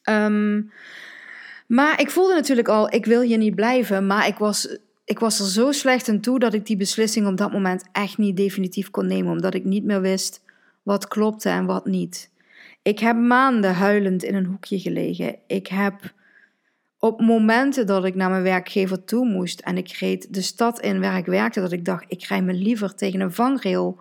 Ehm, 0.02 0.62
maar 1.68 2.02
ik 2.02 2.10
voelde 2.10 2.34
natuurlijk 2.34 2.68
al, 2.68 2.94
ik 2.94 3.06
wil 3.06 3.22
hier 3.22 3.38
niet 3.38 3.56
blijven, 3.56 4.08
maar 4.08 4.28
ik 4.28 4.38
was, 4.38 4.78
ik 5.08 5.20
was 5.20 5.40
er 5.40 5.46
zo 5.46 5.72
slecht 5.72 6.10
aan 6.10 6.20
toe 6.20 6.40
dat 6.40 6.54
ik 6.54 6.66
die 6.66 6.78
beslissing 6.78 7.28
op 7.28 7.38
dat 7.38 7.52
moment 7.52 7.84
echt 7.92 8.18
niet 8.18 8.38
definitief 8.38 8.90
kon 8.90 9.08
nemen, 9.08 9.32
omdat 9.32 9.54
ik 9.54 9.64
niet 9.64 9.84
meer 9.84 10.02
wist 10.02 10.42
wat 10.84 11.08
klopte 11.08 11.50
en 11.50 11.66
wat 11.66 11.86
niet. 11.86 12.30
Ik 12.82 13.00
heb 13.00 13.16
maanden 13.18 13.76
huilend 13.76 14.24
in 14.24 14.36
een 14.36 14.46
hoekje 14.46 14.80
gelegen. 14.80 15.36
Ik 15.48 15.68
heb 15.68 16.14
op 17.00 17.22
momenten 17.22 17.88
dat 17.88 18.06
ik 18.06 18.16
naar 18.16 18.30
mijn 18.30 18.44
werkgever 18.44 19.04
toe 19.04 19.26
moest 19.26 19.60
en 19.60 19.78
ik 19.78 19.92
reed 19.92 20.34
de 20.34 20.42
stad 20.42 20.80
in 20.82 21.00
waar 21.00 21.18
ik 21.18 21.26
werkte, 21.26 21.62
dat 21.62 21.72
ik 21.72 21.86
dacht, 21.86 22.06
ik 22.08 22.24
rij 22.24 22.42
me 22.42 22.54
liever 22.54 22.96
tegen 22.96 23.20
een 23.20 23.34
vangrail 23.34 24.00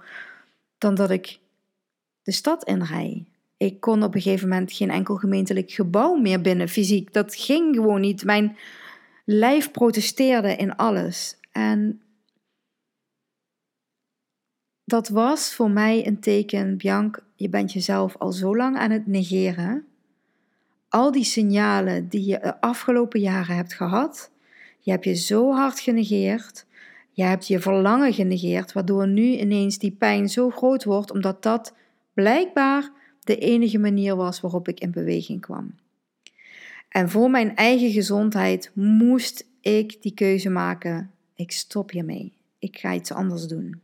dan 0.79 0.95
dat 0.95 1.11
ik 1.11 1.39
de 2.23 2.33
stad 2.33 2.65
inrij. 2.65 3.25
Ik 3.57 3.81
kon 3.81 4.03
op 4.03 4.15
een 4.15 4.21
gegeven 4.21 4.49
moment 4.49 4.73
geen 4.73 4.91
enkel 4.91 5.17
gemeentelijk 5.17 5.71
gebouw 5.71 6.15
meer 6.15 6.41
binnen, 6.41 6.69
fysiek. 6.69 7.13
Dat 7.13 7.35
ging 7.35 7.75
gewoon 7.75 8.01
niet. 8.01 8.25
Mijn 8.25 8.57
lijf 9.27 9.71
protesteerde 9.71 10.57
in 10.57 10.77
alles. 10.77 11.39
En 11.53 12.01
dat 14.85 15.09
was 15.09 15.55
voor 15.55 15.71
mij 15.71 16.07
een 16.07 16.21
teken, 16.21 16.77
Bianc, 16.77 17.25
je 17.35 17.49
bent 17.49 17.73
jezelf 17.73 18.17
al 18.17 18.33
zo 18.33 18.57
lang 18.57 18.77
aan 18.77 18.91
het 18.91 19.07
negeren 19.07 19.87
al 20.89 21.13
die 21.13 21.25
signalen 21.25 22.09
die 22.09 22.27
je 22.27 22.39
de 22.43 22.61
afgelopen 22.61 23.21
jaren 23.21 23.57
hebt 23.57 23.75
gehad, 23.75 24.31
je 24.79 24.91
hebt 24.91 25.05
je 25.05 25.15
zo 25.15 25.53
hard 25.53 25.81
genegeerd, 25.81 26.67
je 27.11 27.23
hebt 27.23 27.47
je 27.47 27.61
verlangen 27.61 28.13
genegeerd, 28.13 28.73
waardoor 28.73 29.09
nu 29.09 29.23
ineens 29.23 29.79
die 29.79 29.91
pijn 29.91 30.29
zo 30.29 30.51
groot 30.51 30.85
wordt, 30.85 31.11
omdat 31.11 31.43
dat 31.43 31.75
blijkbaar 32.15 32.91
de 33.21 33.39
enige 33.39 33.79
manier 33.79 34.17
was 34.17 34.41
waarop 34.41 34.69
ik 34.69 34.81
in 34.81 34.91
beweging 34.91 35.41
kwam. 35.41 35.75
En 36.97 37.11
voor 37.11 37.31
mijn 37.31 37.57
eigen 37.57 37.91
gezondheid 37.91 38.71
moest 38.75 39.45
ik 39.61 40.03
die 40.03 40.15
keuze 40.15 40.51
maken. 40.51 41.11
Ik 41.35 41.53
stop 41.53 41.91
hiermee. 41.91 42.33
Ik 42.59 42.79
ga 42.79 42.95
iets 42.95 43.13
anders 43.13 43.47
doen. 43.47 43.81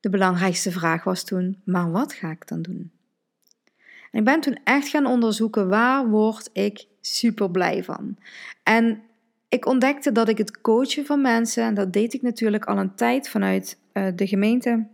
De 0.00 0.10
belangrijkste 0.10 0.70
vraag 0.70 1.04
was 1.04 1.24
toen: 1.24 1.60
maar 1.64 1.90
wat 1.90 2.12
ga 2.12 2.30
ik 2.30 2.48
dan 2.48 2.62
doen? 2.62 2.90
ik 4.10 4.24
ben 4.24 4.40
toen 4.40 4.58
echt 4.64 4.88
gaan 4.88 5.06
onderzoeken 5.06 5.68
waar 5.68 6.08
word 6.08 6.50
ik 6.52 6.86
super 7.00 7.50
blij 7.50 7.84
van. 7.84 8.16
En 8.62 9.02
ik 9.48 9.66
ontdekte 9.66 10.12
dat 10.12 10.28
ik 10.28 10.38
het 10.38 10.60
coachen 10.60 11.06
van 11.06 11.20
mensen, 11.20 11.64
en 11.64 11.74
dat 11.74 11.92
deed 11.92 12.14
ik 12.14 12.22
natuurlijk 12.22 12.64
al 12.64 12.78
een 12.78 12.94
tijd 12.94 13.28
vanuit 13.28 13.78
uh, 13.92 14.06
de 14.14 14.26
gemeente. 14.26 14.86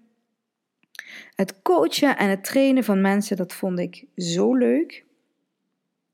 Het 1.35 1.62
coachen 1.62 2.16
en 2.16 2.28
het 2.28 2.45
trainen 2.45 2.85
van 2.85 3.00
mensen, 3.00 3.37
dat 3.37 3.52
vond 3.52 3.78
ik 3.78 4.04
zo 4.16 4.54
leuk. 4.54 5.04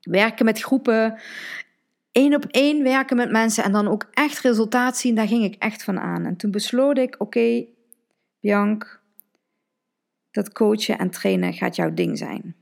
Werken 0.09 0.45
met 0.45 0.61
groepen, 0.61 1.19
één 2.11 2.35
op 2.35 2.45
één 2.45 2.83
werken 2.83 3.15
met 3.15 3.31
mensen 3.31 3.63
en 3.63 3.71
dan 3.71 3.87
ook 3.87 4.07
echt 4.13 4.39
resultaat 4.39 4.97
zien, 4.97 5.15
daar 5.15 5.27
ging 5.27 5.43
ik 5.43 5.55
echt 5.55 5.83
van 5.83 5.99
aan. 5.99 6.25
En 6.25 6.35
toen 6.35 6.51
besloot 6.51 6.97
ik, 6.97 7.15
oké, 7.17 7.23
okay, 7.23 7.69
dat 10.31 10.51
coachen 10.51 10.97
en 10.97 11.09
trainen 11.09 11.53
gaat 11.53 11.75
jouw 11.75 11.93
ding 11.93 12.17
zijn. 12.17 12.55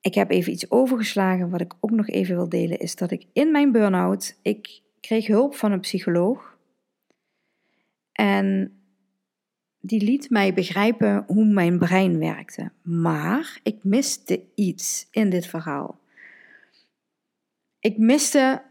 Ik 0.00 0.14
heb 0.14 0.30
even 0.30 0.52
iets 0.52 0.70
overgeslagen. 0.70 1.50
Wat 1.50 1.60
ik 1.60 1.74
ook 1.80 1.90
nog 1.90 2.08
even 2.08 2.36
wil 2.36 2.48
delen 2.48 2.78
is 2.78 2.96
dat 2.96 3.10
ik 3.10 3.26
in 3.32 3.50
mijn 3.50 3.72
burn-out, 3.72 4.38
ik 4.42 4.80
kreeg 5.00 5.26
hulp 5.26 5.54
van 5.54 5.72
een 5.72 5.80
psycholoog. 5.80 6.56
En 8.12 8.77
die 9.88 10.02
liet 10.02 10.30
mij 10.30 10.54
begrijpen 10.54 11.24
hoe 11.26 11.44
mijn 11.44 11.78
brein 11.78 12.18
werkte. 12.18 12.70
Maar 12.82 13.60
ik 13.62 13.76
miste 13.82 14.42
iets 14.54 15.08
in 15.10 15.30
dit 15.30 15.46
verhaal. 15.46 15.98
Ik 17.80 17.98
miste 17.98 18.62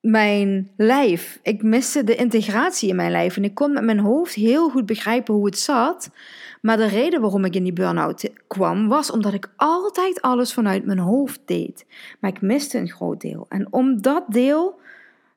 mijn 0.00 0.70
lijf. 0.76 1.40
Ik 1.42 1.62
miste 1.62 2.04
de 2.04 2.14
integratie 2.14 2.88
in 2.88 2.96
mijn 2.96 3.10
lijf. 3.10 3.36
En 3.36 3.44
ik 3.44 3.54
kon 3.54 3.72
met 3.72 3.84
mijn 3.84 3.98
hoofd 3.98 4.34
heel 4.34 4.68
goed 4.68 4.86
begrijpen 4.86 5.34
hoe 5.34 5.46
het 5.46 5.58
zat. 5.58 6.10
Maar 6.62 6.76
de 6.76 6.88
reden 6.88 7.20
waarom 7.20 7.44
ik 7.44 7.54
in 7.54 7.62
die 7.62 7.72
burn-out 7.72 8.30
kwam, 8.46 8.88
was 8.88 9.10
omdat 9.10 9.32
ik 9.32 9.52
altijd 9.56 10.20
alles 10.20 10.52
vanuit 10.52 10.84
mijn 10.84 10.98
hoofd 10.98 11.40
deed. 11.44 11.86
Maar 12.20 12.30
ik 12.30 12.40
miste 12.40 12.78
een 12.78 12.90
groot 12.90 13.20
deel. 13.20 13.46
En 13.48 13.72
om 13.72 14.02
dat 14.02 14.24
deel 14.28 14.80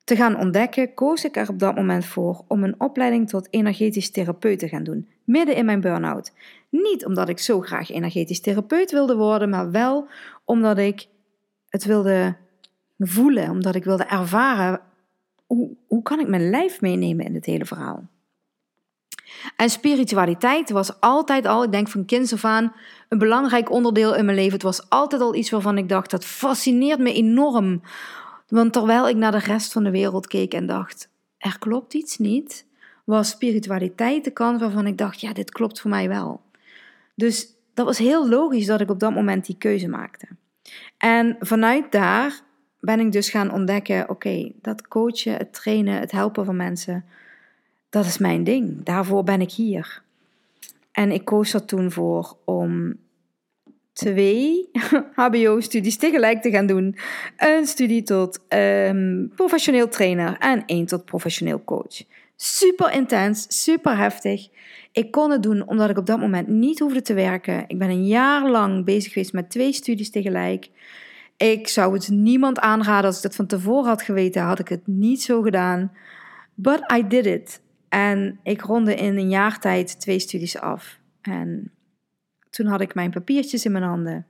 te 0.09 0.15
gaan 0.15 0.37
ontdekken, 0.37 0.93
koos 0.93 1.23
ik 1.23 1.35
er 1.35 1.49
op 1.49 1.59
dat 1.59 1.75
moment 1.75 2.05
voor 2.05 2.43
om 2.47 2.63
een 2.63 2.75
opleiding 2.77 3.29
tot 3.29 3.47
energetisch 3.49 4.11
therapeut 4.11 4.59
te 4.59 4.67
gaan 4.67 4.83
doen. 4.83 5.07
Midden 5.23 5.55
in 5.55 5.65
mijn 5.65 5.81
burn-out. 5.81 6.31
Niet 6.69 7.05
omdat 7.05 7.29
ik 7.29 7.39
zo 7.39 7.61
graag 7.61 7.91
energetisch 7.91 8.41
therapeut 8.41 8.91
wilde 8.91 9.15
worden, 9.15 9.49
maar 9.49 9.71
wel 9.71 10.07
omdat 10.45 10.77
ik 10.77 11.07
het 11.69 11.85
wilde 11.85 12.35
voelen, 12.97 13.49
omdat 13.49 13.75
ik 13.75 13.83
wilde 13.83 14.03
ervaren 14.03 14.79
hoe, 15.45 15.69
hoe 15.87 16.01
kan 16.01 16.19
ik 16.19 16.27
mijn 16.27 16.49
lijf 16.49 16.81
meenemen 16.81 17.25
in 17.25 17.35
het 17.35 17.45
hele 17.45 17.65
verhaal. 17.65 18.07
En 19.55 19.69
spiritualiteit 19.69 20.69
was 20.69 20.99
altijd 21.01 21.45
al, 21.45 21.63
ik 21.63 21.71
denk 21.71 21.87
van 21.87 22.05
kinds 22.05 22.33
af 22.33 22.45
aan, 22.45 22.73
een 23.09 23.17
belangrijk 23.17 23.71
onderdeel 23.71 24.15
in 24.15 24.25
mijn 24.25 24.37
leven. 24.37 24.53
Het 24.53 24.63
was 24.63 24.89
altijd 24.89 25.21
al 25.21 25.35
iets 25.35 25.49
waarvan 25.49 25.77
ik 25.77 25.89
dacht, 25.89 26.11
dat 26.11 26.25
fascineert 26.25 26.99
me 26.99 27.13
enorm. 27.13 27.81
Want 28.49 28.73
terwijl 28.73 29.09
ik 29.09 29.15
naar 29.15 29.31
de 29.31 29.39
rest 29.39 29.71
van 29.71 29.83
de 29.83 29.91
wereld 29.91 30.27
keek 30.27 30.53
en 30.53 30.65
dacht, 30.65 31.09
er 31.37 31.59
klopt 31.59 31.93
iets 31.93 32.17
niet, 32.17 32.65
was 33.03 33.29
spiritualiteit 33.29 34.23
de 34.23 34.31
kant 34.31 34.59
waarvan 34.59 34.87
ik 34.87 34.97
dacht, 34.97 35.21
ja, 35.21 35.33
dit 35.33 35.51
klopt 35.51 35.79
voor 35.79 35.89
mij 35.89 36.07
wel. 36.07 36.41
Dus 37.15 37.47
dat 37.73 37.85
was 37.85 37.97
heel 37.97 38.29
logisch 38.29 38.65
dat 38.65 38.81
ik 38.81 38.89
op 38.89 38.99
dat 38.99 39.13
moment 39.13 39.45
die 39.45 39.57
keuze 39.57 39.87
maakte. 39.87 40.27
En 40.97 41.35
vanuit 41.39 41.91
daar 41.91 42.41
ben 42.79 42.99
ik 42.99 43.11
dus 43.11 43.29
gaan 43.29 43.51
ontdekken: 43.51 44.09
oké, 44.09 44.51
dat 44.61 44.87
coachen, 44.87 45.37
het 45.37 45.53
trainen, 45.53 45.99
het 45.99 46.11
helpen 46.11 46.45
van 46.45 46.55
mensen, 46.55 47.05
dat 47.89 48.05
is 48.05 48.17
mijn 48.17 48.43
ding. 48.43 48.83
Daarvoor 48.83 49.23
ben 49.23 49.41
ik 49.41 49.51
hier. 49.51 50.01
En 50.91 51.11
ik 51.11 51.25
koos 51.25 51.53
er 51.53 51.65
toen 51.65 51.91
voor 51.91 52.37
om 52.45 52.95
twee 53.99 54.69
HBO-studies 55.15 55.97
tegelijk 55.97 56.41
te 56.41 56.49
gaan 56.49 56.65
doen: 56.65 56.95
een 57.37 57.65
studie 57.65 58.03
tot 58.03 58.39
um, 58.49 59.31
professioneel 59.35 59.87
trainer 59.87 60.37
en 60.37 60.63
één 60.65 60.85
tot 60.85 61.05
professioneel 61.05 61.63
coach. 61.63 62.03
Super 62.35 62.91
intens, 62.91 63.45
super 63.63 63.97
heftig. 63.97 64.47
Ik 64.91 65.11
kon 65.11 65.31
het 65.31 65.43
doen 65.43 65.67
omdat 65.67 65.89
ik 65.89 65.97
op 65.97 66.05
dat 66.05 66.19
moment 66.19 66.47
niet 66.47 66.79
hoefde 66.79 67.01
te 67.01 67.13
werken. 67.13 67.63
Ik 67.67 67.77
ben 67.77 67.89
een 67.89 68.07
jaar 68.07 68.49
lang 68.49 68.85
bezig 68.85 69.13
geweest 69.13 69.33
met 69.33 69.49
twee 69.49 69.73
studies 69.73 70.11
tegelijk. 70.11 70.69
Ik 71.37 71.67
zou 71.67 71.93
het 71.93 72.09
niemand 72.09 72.59
aanraden. 72.59 73.05
Als 73.05 73.17
ik 73.17 73.23
dat 73.23 73.35
van 73.35 73.45
tevoren 73.47 73.87
had 73.87 74.01
geweten, 74.01 74.41
had 74.41 74.59
ik 74.59 74.67
het 74.67 74.87
niet 74.87 75.21
zo 75.21 75.41
gedaan. 75.41 75.91
But 76.53 76.93
I 76.93 77.07
did 77.07 77.25
it. 77.25 77.61
En 77.89 78.39
ik 78.43 78.61
ronde 78.61 78.95
in 78.95 79.17
een 79.17 79.29
jaar 79.29 79.59
tijd 79.59 79.99
twee 79.99 80.19
studies 80.19 80.57
af. 80.57 80.99
En 81.21 81.71
toen 82.59 82.67
had 82.67 82.81
ik 82.81 82.93
mijn 82.93 83.11
papiertjes 83.11 83.65
in 83.65 83.71
mijn 83.71 83.83
handen. 83.83 84.25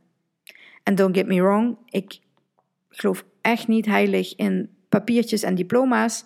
En 0.84 0.96
don't 0.96 1.16
get 1.16 1.28
me 1.28 1.42
wrong, 1.42 1.78
ik 1.86 2.20
geloof 2.90 3.26
echt 3.42 3.68
niet 3.68 3.86
heilig 3.86 4.36
in 4.36 4.70
papiertjes 4.90 5.44
en 5.44 5.56
diploma's. 5.56 6.26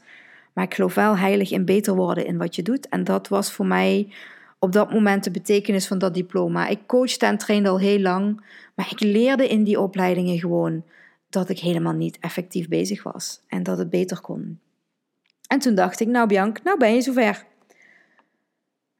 Maar 0.53 0.63
ik 0.63 0.73
geloof 0.73 0.95
wel 0.95 1.17
heilig 1.17 1.51
in 1.51 1.65
beter 1.65 1.95
worden 1.95 2.25
in 2.25 2.37
wat 2.37 2.55
je 2.55 2.61
doet. 2.61 2.89
En 2.89 3.03
dat 3.03 3.27
was 3.27 3.51
voor 3.51 3.65
mij 3.65 4.13
op 4.59 4.71
dat 4.71 4.93
moment 4.93 5.23
de 5.23 5.31
betekenis 5.31 5.87
van 5.87 5.97
dat 5.97 6.13
diploma. 6.13 6.67
Ik 6.67 6.87
coachte 6.87 7.25
en 7.25 7.37
trainde 7.37 7.69
al 7.69 7.79
heel 7.79 7.99
lang, 7.99 8.45
maar 8.75 8.91
ik 8.91 8.99
leerde 8.99 9.47
in 9.47 9.63
die 9.63 9.79
opleidingen 9.79 10.39
gewoon 10.39 10.83
dat 11.29 11.49
ik 11.49 11.59
helemaal 11.59 11.93
niet 11.93 12.17
effectief 12.19 12.67
bezig 12.67 13.03
was 13.03 13.41
en 13.47 13.63
dat 13.63 13.77
het 13.77 13.89
beter 13.89 14.21
kon. 14.21 14.59
En 15.47 15.59
toen 15.59 15.75
dacht 15.75 15.99
ik, 15.99 16.07
nou 16.07 16.27
Bianc, 16.27 16.63
nou 16.63 16.77
ben 16.77 16.93
je 16.93 17.01
zover. 17.01 17.45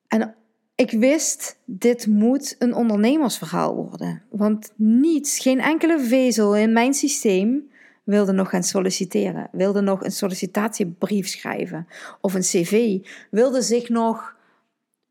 En 0.08 0.36
ik 0.76 0.92
wist, 0.92 1.60
dit 1.66 2.08
moet 2.08 2.56
een 2.60 2.74
ondernemersverhaal 2.74 3.76
worden. 3.76 4.24
Want 4.30 4.74
niets, 4.76 5.40
geen 5.40 5.60
enkele 5.60 6.00
vezel 6.00 6.56
in 6.56 6.74
mijn 6.74 6.94
systeem 6.94 7.72
wilde 8.04 8.32
nog 8.32 8.50
gaan 8.50 8.64
solliciteren, 8.64 9.50
wilde 9.52 9.82
nog 9.82 10.04
een 10.04 10.12
sollicitatiebrief 10.12 11.28
schrijven 11.28 11.88
of 12.22 12.34
een 12.34 12.42
cv, 12.42 13.00
wilde 13.32 13.62
zich 13.62 13.90
nog 13.90 14.36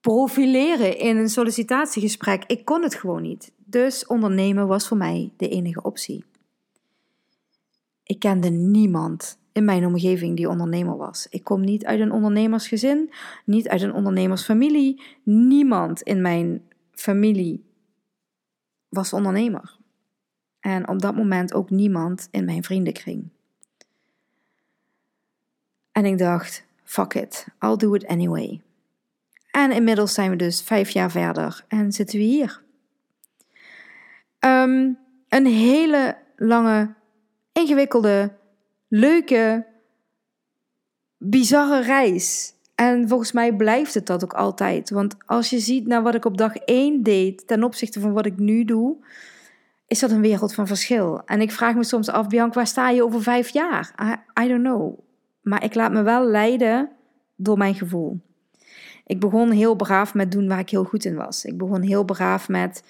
profileren 0.01 0.99
in 0.99 1.17
een 1.17 1.29
sollicitatiegesprek. 1.29 2.45
Ik 2.47 2.65
kon 2.65 2.83
het 2.83 2.95
gewoon 2.95 3.23
niet. 3.23 3.53
Dus 3.57 4.07
ondernemen 4.07 4.67
was 4.67 4.89
voor 4.89 4.97
mij 4.97 5.33
de 5.37 5.49
enige 5.49 5.83
optie. 5.83 6.25
Ik 8.03 8.19
kende 8.19 8.49
niemand 8.49 9.39
in 9.53 9.65
mijn 9.65 9.87
omgeving 9.87 10.37
die 10.37 10.49
ondernemer 10.49 10.97
was. 10.97 11.27
Ik 11.31 11.45
kom 11.45 11.61
niet 11.61 11.85
uit 11.85 12.01
een 12.01 12.13
ondernemersgezin, 12.13 13.13
niet 13.45 13.69
uit 13.69 13.83
een 13.83 13.95
ondernemersfamilie. 13.95 15.03
Niemand 15.23 16.03
in 16.03 16.21
mijn 16.21 16.63
familie 16.93 17.65
was 18.89 19.13
ondernemer. 19.13 19.77
En 20.61 20.89
op 20.89 21.01
dat 21.01 21.17
moment 21.17 21.55
ook 21.55 21.71
niemand 21.71 22.29
in 22.31 22.45
mijn 22.45 22.63
vriendenkring. 22.63 23.29
En 25.93 26.05
ik 26.05 26.19
dacht, 26.19 26.65
fuck 26.85 27.15
it, 27.15 27.47
I'll 27.61 27.77
do 27.77 27.95
it 27.95 28.07
anyway. 28.07 28.61
En 29.51 29.71
inmiddels 29.71 30.15
zijn 30.15 30.31
we 30.31 30.37
dus 30.37 30.63
vijf 30.63 30.91
jaar 30.91 31.11
verder 31.11 31.65
en 31.69 31.93
zitten 31.93 32.19
we 32.19 32.25
hier. 32.25 32.63
Ehm, 34.39 34.93
een 35.29 35.47
hele 35.47 36.17
lange, 36.37 36.95
ingewikkelde, 37.53 38.33
leuke, 38.95 39.67
bizarre 41.19 41.83
reis. 41.83 42.55
En 42.75 43.09
volgens 43.09 43.33
mij 43.33 43.57
blijft 43.57 43.95
het 43.95 44.07
dat 44.07 44.25
ook 44.25 44.33
altijd. 44.33 44.91
Want 44.91 45.17
als 45.27 45.51
je 45.51 45.59
ziet 45.59 45.87
naar 45.87 46.03
wat 46.03 46.15
ik 46.15 46.25
op 46.25 46.37
dag 46.37 46.57
1 46.57 47.03
deed 47.03 47.47
ten 47.47 47.65
opzichte 47.65 48.01
van 48.01 48.13
wat 48.13 48.27
ik 48.27 48.39
nu 48.39 48.65
doe, 48.65 48.97
is 49.87 49.99
dat 49.99 50.11
een 50.11 50.21
wereld 50.21 50.55
van 50.55 50.67
verschil. 50.67 51.23
En 51.25 51.41
ik 51.41 51.53
vraag 51.53 51.75
me 51.75 51.85
soms 51.85 52.09
af, 52.09 52.29
Bianca, 52.29 52.55
waar 52.55 52.67
sta 52.67 52.91
je 52.91 53.05
over 53.05 53.23
vijf 53.23 53.49
jaar? 53.49 53.95
I, 54.03 54.43
I 54.45 54.49
don't 54.49 54.65
know. 54.65 54.99
Maar 55.43 55.65
ik 55.65 55.75
laat 55.75 55.93
me 55.93 56.03
wel 56.03 56.27
leiden 56.27 56.91
door 57.37 57.57
mijn 57.59 57.75
gevoel. 57.75 58.21
Ik 59.07 59.21
begon 59.21 59.51
heel 59.51 59.75
braaf 59.75 60.15
met 60.15 60.33
doen 60.33 60.49
waar 60.49 60.59
ik 60.59 60.71
heel 60.71 60.85
goed 60.85 61.05
in 61.05 61.17
was. 61.17 61.45
Ik 61.45 61.59
begon 61.59 61.83
heel 61.83 62.05
braaf 62.05 62.49
met: 62.49 62.85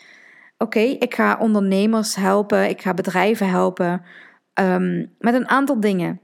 oké, 0.58 0.80
ik 0.80 1.14
ga 1.14 1.38
ondernemers 1.38 2.14
helpen, 2.14 2.68
ik 2.68 2.82
ga 2.82 2.94
bedrijven 2.94 3.48
helpen 3.48 4.02
um, 4.54 5.10
met 5.18 5.34
een 5.34 5.48
aantal 5.48 5.80
dingen. 5.80 6.20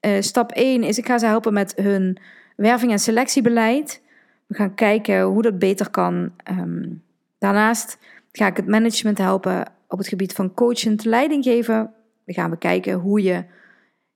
Uh, 0.00 0.20
stap 0.20 0.52
1 0.52 0.82
is: 0.82 0.98
ik 0.98 1.06
ga 1.06 1.18
ze 1.18 1.26
helpen 1.26 1.52
met 1.52 1.72
hun 1.76 2.18
werving- 2.56 2.92
en 2.92 2.98
selectiebeleid. 2.98 4.02
We 4.46 4.54
gaan 4.54 4.74
kijken 4.74 5.22
hoe 5.22 5.42
dat 5.42 5.58
beter 5.58 5.90
kan. 5.90 6.32
Um, 6.50 7.02
daarnaast 7.38 7.98
ga 8.32 8.46
ik 8.46 8.56
het 8.56 8.66
management 8.66 9.18
helpen 9.18 9.72
op 9.88 9.98
het 9.98 10.08
gebied 10.08 10.32
van 10.32 10.54
coachend 10.54 11.04
leiding 11.04 11.44
geven. 11.44 11.92
We 12.24 12.32
gaan 12.32 12.50
bekijken 12.50 12.94
hoe 12.94 13.22
je 13.22 13.44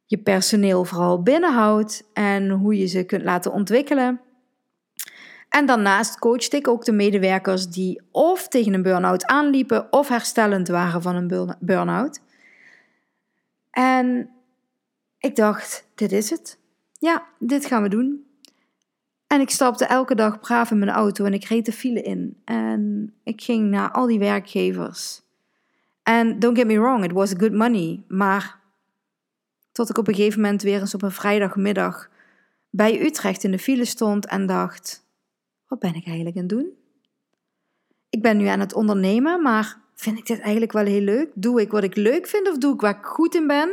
je 0.06 0.18
personeel 0.18 0.84
vooral 0.84 1.22
binnenhoudt 1.22 2.04
en 2.12 2.50
hoe 2.50 2.78
je 2.78 2.86
ze 2.86 3.04
kunt 3.04 3.22
laten 3.22 3.52
ontwikkelen. 3.52 4.20
En 5.48 5.66
daarnaast 5.66 6.18
coachte 6.18 6.56
ik 6.56 6.68
ook 6.68 6.84
de 6.84 6.92
medewerkers 6.92 7.66
die 7.66 8.02
of 8.10 8.48
tegen 8.48 8.74
een 8.74 8.82
burn-out 8.82 9.26
aanliepen 9.26 9.92
of 9.92 10.08
herstellend 10.08 10.68
waren 10.68 11.02
van 11.02 11.16
een 11.16 11.56
burn-out. 11.60 12.20
En 13.72 14.30
ik 15.18 15.36
dacht, 15.36 15.88
dit 15.94 16.12
is 16.12 16.30
het. 16.30 16.58
Ja, 16.98 17.26
dit 17.38 17.66
gaan 17.66 17.82
we 17.82 17.88
doen. 17.88 18.26
En 19.26 19.40
ik 19.40 19.50
stapte 19.50 19.84
elke 19.84 20.14
dag 20.14 20.40
braaf 20.40 20.70
in 20.70 20.78
mijn 20.78 20.90
auto 20.90 21.24
en 21.24 21.32
ik 21.32 21.44
reed 21.44 21.64
de 21.64 21.72
file 21.72 22.02
in. 22.02 22.40
En 22.44 23.14
ik 23.24 23.42
ging 23.42 23.70
naar 23.70 23.90
al 23.90 24.06
die 24.06 24.18
werkgevers. 24.18 25.22
En 26.02 26.38
don't 26.38 26.58
get 26.58 26.66
me 26.66 26.78
wrong, 26.78 27.04
it 27.04 27.12
was 27.12 27.32
good 27.36 27.52
money. 27.52 28.02
Maar 28.08 28.60
tot 29.72 29.90
ik 29.90 29.98
op 29.98 30.08
een 30.08 30.14
gegeven 30.14 30.40
moment 30.40 30.62
weer 30.62 30.80
eens 30.80 30.94
op 30.94 31.02
een 31.02 31.10
vrijdagmiddag 31.10 32.10
bij 32.70 33.00
Utrecht 33.00 33.44
in 33.44 33.50
de 33.50 33.58
file 33.58 33.84
stond 33.84 34.26
en 34.26 34.46
dacht: 34.46 35.06
wat 35.66 35.78
ben 35.78 35.94
ik 35.94 36.06
eigenlijk 36.06 36.36
aan 36.36 36.42
het 36.42 36.50
doen? 36.52 36.72
Ik 38.08 38.22
ben 38.22 38.36
nu 38.36 38.46
aan 38.46 38.60
het 38.60 38.74
ondernemen, 38.74 39.42
maar 39.42 39.81
vind 40.02 40.18
ik 40.18 40.26
dit 40.26 40.40
eigenlijk 40.40 40.72
wel 40.72 40.84
heel 40.84 41.00
leuk? 41.00 41.30
Doe 41.34 41.60
ik 41.60 41.70
wat 41.70 41.82
ik 41.82 41.96
leuk 41.96 42.26
vind 42.26 42.48
of 42.48 42.58
doe 42.58 42.74
ik 42.74 42.80
waar 42.80 42.98
ik 42.98 43.04
goed 43.04 43.34
in 43.34 43.46
ben? 43.46 43.70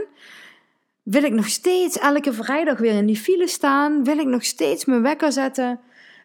Wil 1.04 1.24
ik 1.24 1.34
nog 1.34 1.48
steeds 1.48 1.98
elke 1.98 2.34
vrijdag 2.34 2.78
weer 2.78 2.94
in 2.94 3.06
die 3.06 3.18
file 3.18 3.48
staan? 3.48 4.04
Wil 4.04 4.18
ik 4.18 4.28
nog 4.28 4.44
steeds 4.44 4.86
mijn 4.86 5.02
wekker 5.02 5.32
zetten? 5.32 5.80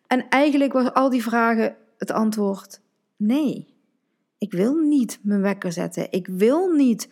En 0.06 0.28
eigenlijk 0.28 0.72
was 0.72 0.92
al 0.92 1.10
die 1.10 1.22
vragen 1.22 1.76
het 1.98 2.10
antwoord: 2.10 2.80
nee. 3.16 3.72
Ik 4.38 4.52
wil 4.52 4.74
niet 4.74 5.18
mijn 5.22 5.40
wekker 5.40 5.72
zetten. 5.72 6.06
Ik 6.10 6.26
wil 6.26 6.68
niet 6.68 7.08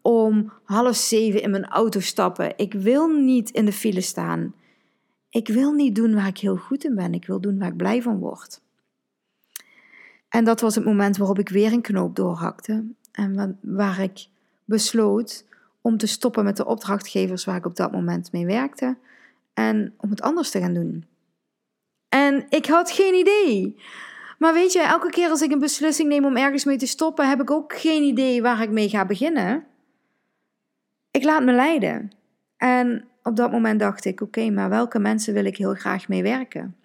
om 0.00 0.52
half 0.64 0.96
zeven 0.96 1.42
in 1.42 1.50
mijn 1.50 1.66
auto 1.66 2.00
stappen. 2.00 2.52
Ik 2.56 2.72
wil 2.72 3.08
niet 3.08 3.50
in 3.50 3.64
de 3.64 3.72
file 3.72 4.00
staan. 4.00 4.54
Ik 5.30 5.48
wil 5.48 5.72
niet 5.72 5.94
doen 5.94 6.14
waar 6.14 6.26
ik 6.26 6.38
heel 6.38 6.56
goed 6.56 6.84
in 6.84 6.94
ben. 6.94 7.14
Ik 7.14 7.26
wil 7.26 7.40
doen 7.40 7.58
waar 7.58 7.68
ik 7.68 7.76
blij 7.76 8.02
van 8.02 8.18
word. 8.18 8.60
En 10.32 10.44
dat 10.44 10.60
was 10.60 10.74
het 10.74 10.84
moment 10.84 11.16
waarop 11.16 11.38
ik 11.38 11.48
weer 11.48 11.72
een 11.72 11.80
knoop 11.80 12.16
doorhakte. 12.16 12.84
En 13.12 13.58
waar 13.60 14.00
ik 14.00 14.26
besloot 14.64 15.44
om 15.80 15.96
te 15.96 16.06
stoppen 16.06 16.44
met 16.44 16.56
de 16.56 16.66
opdrachtgevers 16.66 17.44
waar 17.44 17.56
ik 17.56 17.66
op 17.66 17.76
dat 17.76 17.92
moment 17.92 18.32
mee 18.32 18.46
werkte. 18.46 18.96
En 19.54 19.94
om 19.96 20.10
het 20.10 20.22
anders 20.22 20.50
te 20.50 20.60
gaan 20.60 20.74
doen. 20.74 21.06
En 22.08 22.46
ik 22.48 22.66
had 22.66 22.90
geen 22.90 23.14
idee. 23.14 23.76
Maar 24.38 24.52
weet 24.52 24.72
je, 24.72 24.80
elke 24.80 25.10
keer 25.10 25.28
als 25.28 25.42
ik 25.42 25.52
een 25.52 25.58
beslissing 25.58 26.08
neem 26.08 26.24
om 26.24 26.36
ergens 26.36 26.64
mee 26.64 26.78
te 26.78 26.86
stoppen, 26.86 27.28
heb 27.28 27.40
ik 27.40 27.50
ook 27.50 27.78
geen 27.78 28.02
idee 28.02 28.42
waar 28.42 28.62
ik 28.62 28.70
mee 28.70 28.88
ga 28.88 29.06
beginnen. 29.06 29.64
Ik 31.10 31.24
laat 31.24 31.42
me 31.42 31.52
leiden. 31.52 32.12
En 32.56 33.04
op 33.22 33.36
dat 33.36 33.50
moment 33.52 33.80
dacht 33.80 34.04
ik: 34.04 34.20
oké, 34.20 34.50
maar 34.50 34.68
welke 34.68 34.98
mensen 34.98 35.34
wil 35.34 35.44
ik 35.44 35.56
heel 35.56 35.74
graag 35.74 36.08
mee 36.08 36.22
werken? 36.22 36.76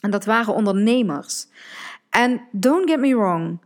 En 0.00 0.10
dat 0.10 0.24
waren 0.24 0.54
ondernemers. 0.54 1.46
En 2.10 2.40
don't 2.52 2.90
get 2.90 3.00
me 3.00 3.16
wrong, 3.16 3.58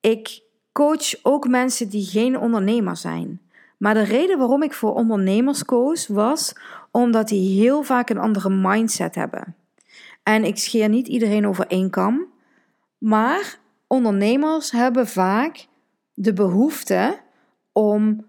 ik 0.00 0.42
coach 0.72 1.14
ook 1.22 1.48
mensen 1.48 1.88
die 1.88 2.04
geen 2.04 2.38
ondernemer 2.38 2.96
zijn. 2.96 3.40
Maar 3.78 3.94
de 3.94 4.02
reden 4.02 4.38
waarom 4.38 4.62
ik 4.62 4.72
voor 4.72 4.94
ondernemers 4.94 5.64
koos 5.64 6.06
was 6.06 6.54
omdat 6.90 7.28
die 7.28 7.60
heel 7.60 7.82
vaak 7.82 8.10
een 8.10 8.18
andere 8.18 8.50
mindset 8.50 9.14
hebben. 9.14 9.56
En 10.22 10.44
ik 10.44 10.58
scheer 10.58 10.88
niet 10.88 11.08
iedereen 11.08 11.46
over 11.46 11.66
één 11.66 11.90
kam, 11.90 12.26
maar 12.98 13.58
ondernemers 13.86 14.70
hebben 14.70 15.06
vaak 15.06 15.66
de 16.14 16.32
behoefte 16.32 17.20
om 17.72 18.26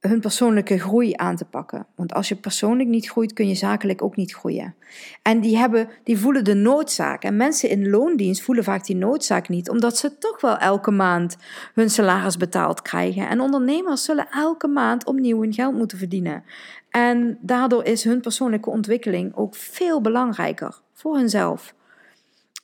hun 0.00 0.20
persoonlijke 0.20 0.78
groei 0.78 1.12
aan 1.16 1.36
te 1.36 1.44
pakken. 1.44 1.86
Want 1.94 2.14
als 2.14 2.28
je 2.28 2.36
persoonlijk 2.36 2.88
niet 2.88 3.08
groeit, 3.08 3.32
kun 3.32 3.48
je 3.48 3.54
zakelijk 3.54 4.02
ook 4.02 4.16
niet 4.16 4.34
groeien. 4.34 4.74
En 5.22 5.40
die, 5.40 5.56
hebben, 5.56 5.88
die 6.04 6.18
voelen 6.18 6.44
de 6.44 6.54
noodzaak. 6.54 7.22
En 7.22 7.36
mensen 7.36 7.68
in 7.68 7.90
loondienst 7.90 8.42
voelen 8.42 8.64
vaak 8.64 8.86
die 8.86 8.96
noodzaak 8.96 9.48
niet, 9.48 9.70
omdat 9.70 9.96
ze 9.96 10.18
toch 10.18 10.40
wel 10.40 10.56
elke 10.56 10.90
maand 10.90 11.36
hun 11.74 11.90
salaris 11.90 12.36
betaald 12.36 12.82
krijgen. 12.82 13.28
En 13.28 13.40
ondernemers 13.40 14.04
zullen 14.04 14.28
elke 14.30 14.68
maand 14.68 15.06
opnieuw 15.06 15.40
hun 15.40 15.52
geld 15.52 15.74
moeten 15.74 15.98
verdienen. 15.98 16.44
En 16.90 17.38
daardoor 17.40 17.84
is 17.84 18.04
hun 18.04 18.20
persoonlijke 18.20 18.70
ontwikkeling 18.70 19.36
ook 19.36 19.54
veel 19.54 20.00
belangrijker 20.00 20.80
voor 20.92 21.16
hunzelf. 21.16 21.74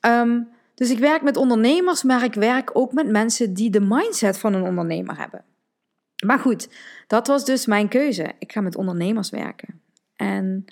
Ehm, 0.00 0.40
dus 0.74 0.90
ik 0.90 0.98
werk 0.98 1.22
met 1.22 1.36
ondernemers, 1.36 2.02
maar 2.02 2.24
ik 2.24 2.34
werk 2.34 2.70
ook 2.72 2.92
met 2.92 3.08
mensen 3.08 3.54
die 3.54 3.70
de 3.70 3.80
mindset 3.80 4.38
van 4.38 4.54
een 4.54 4.62
ondernemer 4.62 5.18
hebben. 5.18 5.44
Maar 6.26 6.38
goed, 6.38 6.68
dat 7.06 7.26
was 7.26 7.44
dus 7.44 7.66
mijn 7.66 7.88
keuze. 7.88 8.32
Ik 8.38 8.52
ga 8.52 8.60
met 8.60 8.76
ondernemers 8.76 9.30
werken. 9.30 9.80
En 10.16 10.64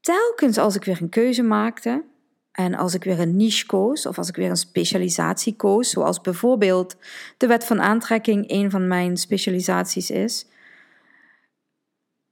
telkens 0.00 0.58
als 0.58 0.74
ik 0.76 0.84
weer 0.84 1.02
een 1.02 1.08
keuze 1.08 1.42
maakte 1.42 2.04
en 2.52 2.74
als 2.74 2.94
ik 2.94 3.04
weer 3.04 3.20
een 3.20 3.36
niche 3.36 3.66
koos 3.66 4.06
of 4.06 4.18
als 4.18 4.28
ik 4.28 4.36
weer 4.36 4.50
een 4.50 4.56
specialisatie 4.56 5.56
koos, 5.56 5.90
zoals 5.90 6.20
bijvoorbeeld 6.20 6.96
de 7.36 7.46
wet 7.46 7.64
van 7.64 7.80
aantrekking 7.80 8.50
een 8.50 8.70
van 8.70 8.88
mijn 8.88 9.16
specialisaties 9.16 10.10
is, 10.10 10.46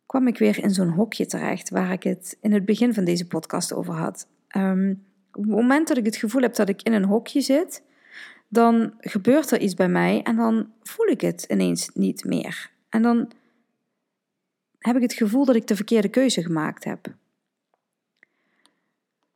kwam 0.06 0.26
ik 0.26 0.38
weer 0.38 0.58
in 0.58 0.70
zo'n 0.70 0.88
hokje 0.88 1.26
terecht 1.26 1.70
waar 1.70 1.92
ik 1.92 2.02
het 2.02 2.36
in 2.40 2.52
het 2.52 2.64
begin 2.64 2.94
van 2.94 3.04
deze 3.04 3.26
podcast 3.26 3.72
over 3.72 3.94
had. 3.94 4.26
Um, 4.56 5.04
op 5.32 5.42
het 5.42 5.52
moment 5.52 5.88
dat 5.88 5.96
ik 5.96 6.04
het 6.04 6.16
gevoel 6.16 6.42
heb 6.42 6.54
dat 6.54 6.68
ik 6.68 6.82
in 6.82 6.92
een 6.92 7.04
hokje 7.04 7.40
zit, 7.40 7.82
dan 8.48 8.94
gebeurt 8.98 9.50
er 9.50 9.60
iets 9.60 9.74
bij 9.74 9.88
mij 9.88 10.22
en 10.22 10.36
dan 10.36 10.72
voel 10.82 11.06
ik 11.06 11.20
het 11.20 11.44
ineens 11.48 11.90
niet 11.94 12.24
meer. 12.24 12.70
En 12.88 13.02
dan 13.02 13.30
heb 14.78 14.96
ik 14.96 15.02
het 15.02 15.12
gevoel 15.12 15.44
dat 15.44 15.54
ik 15.54 15.66
de 15.66 15.76
verkeerde 15.76 16.08
keuze 16.08 16.42
gemaakt 16.42 16.84
heb. 16.84 17.14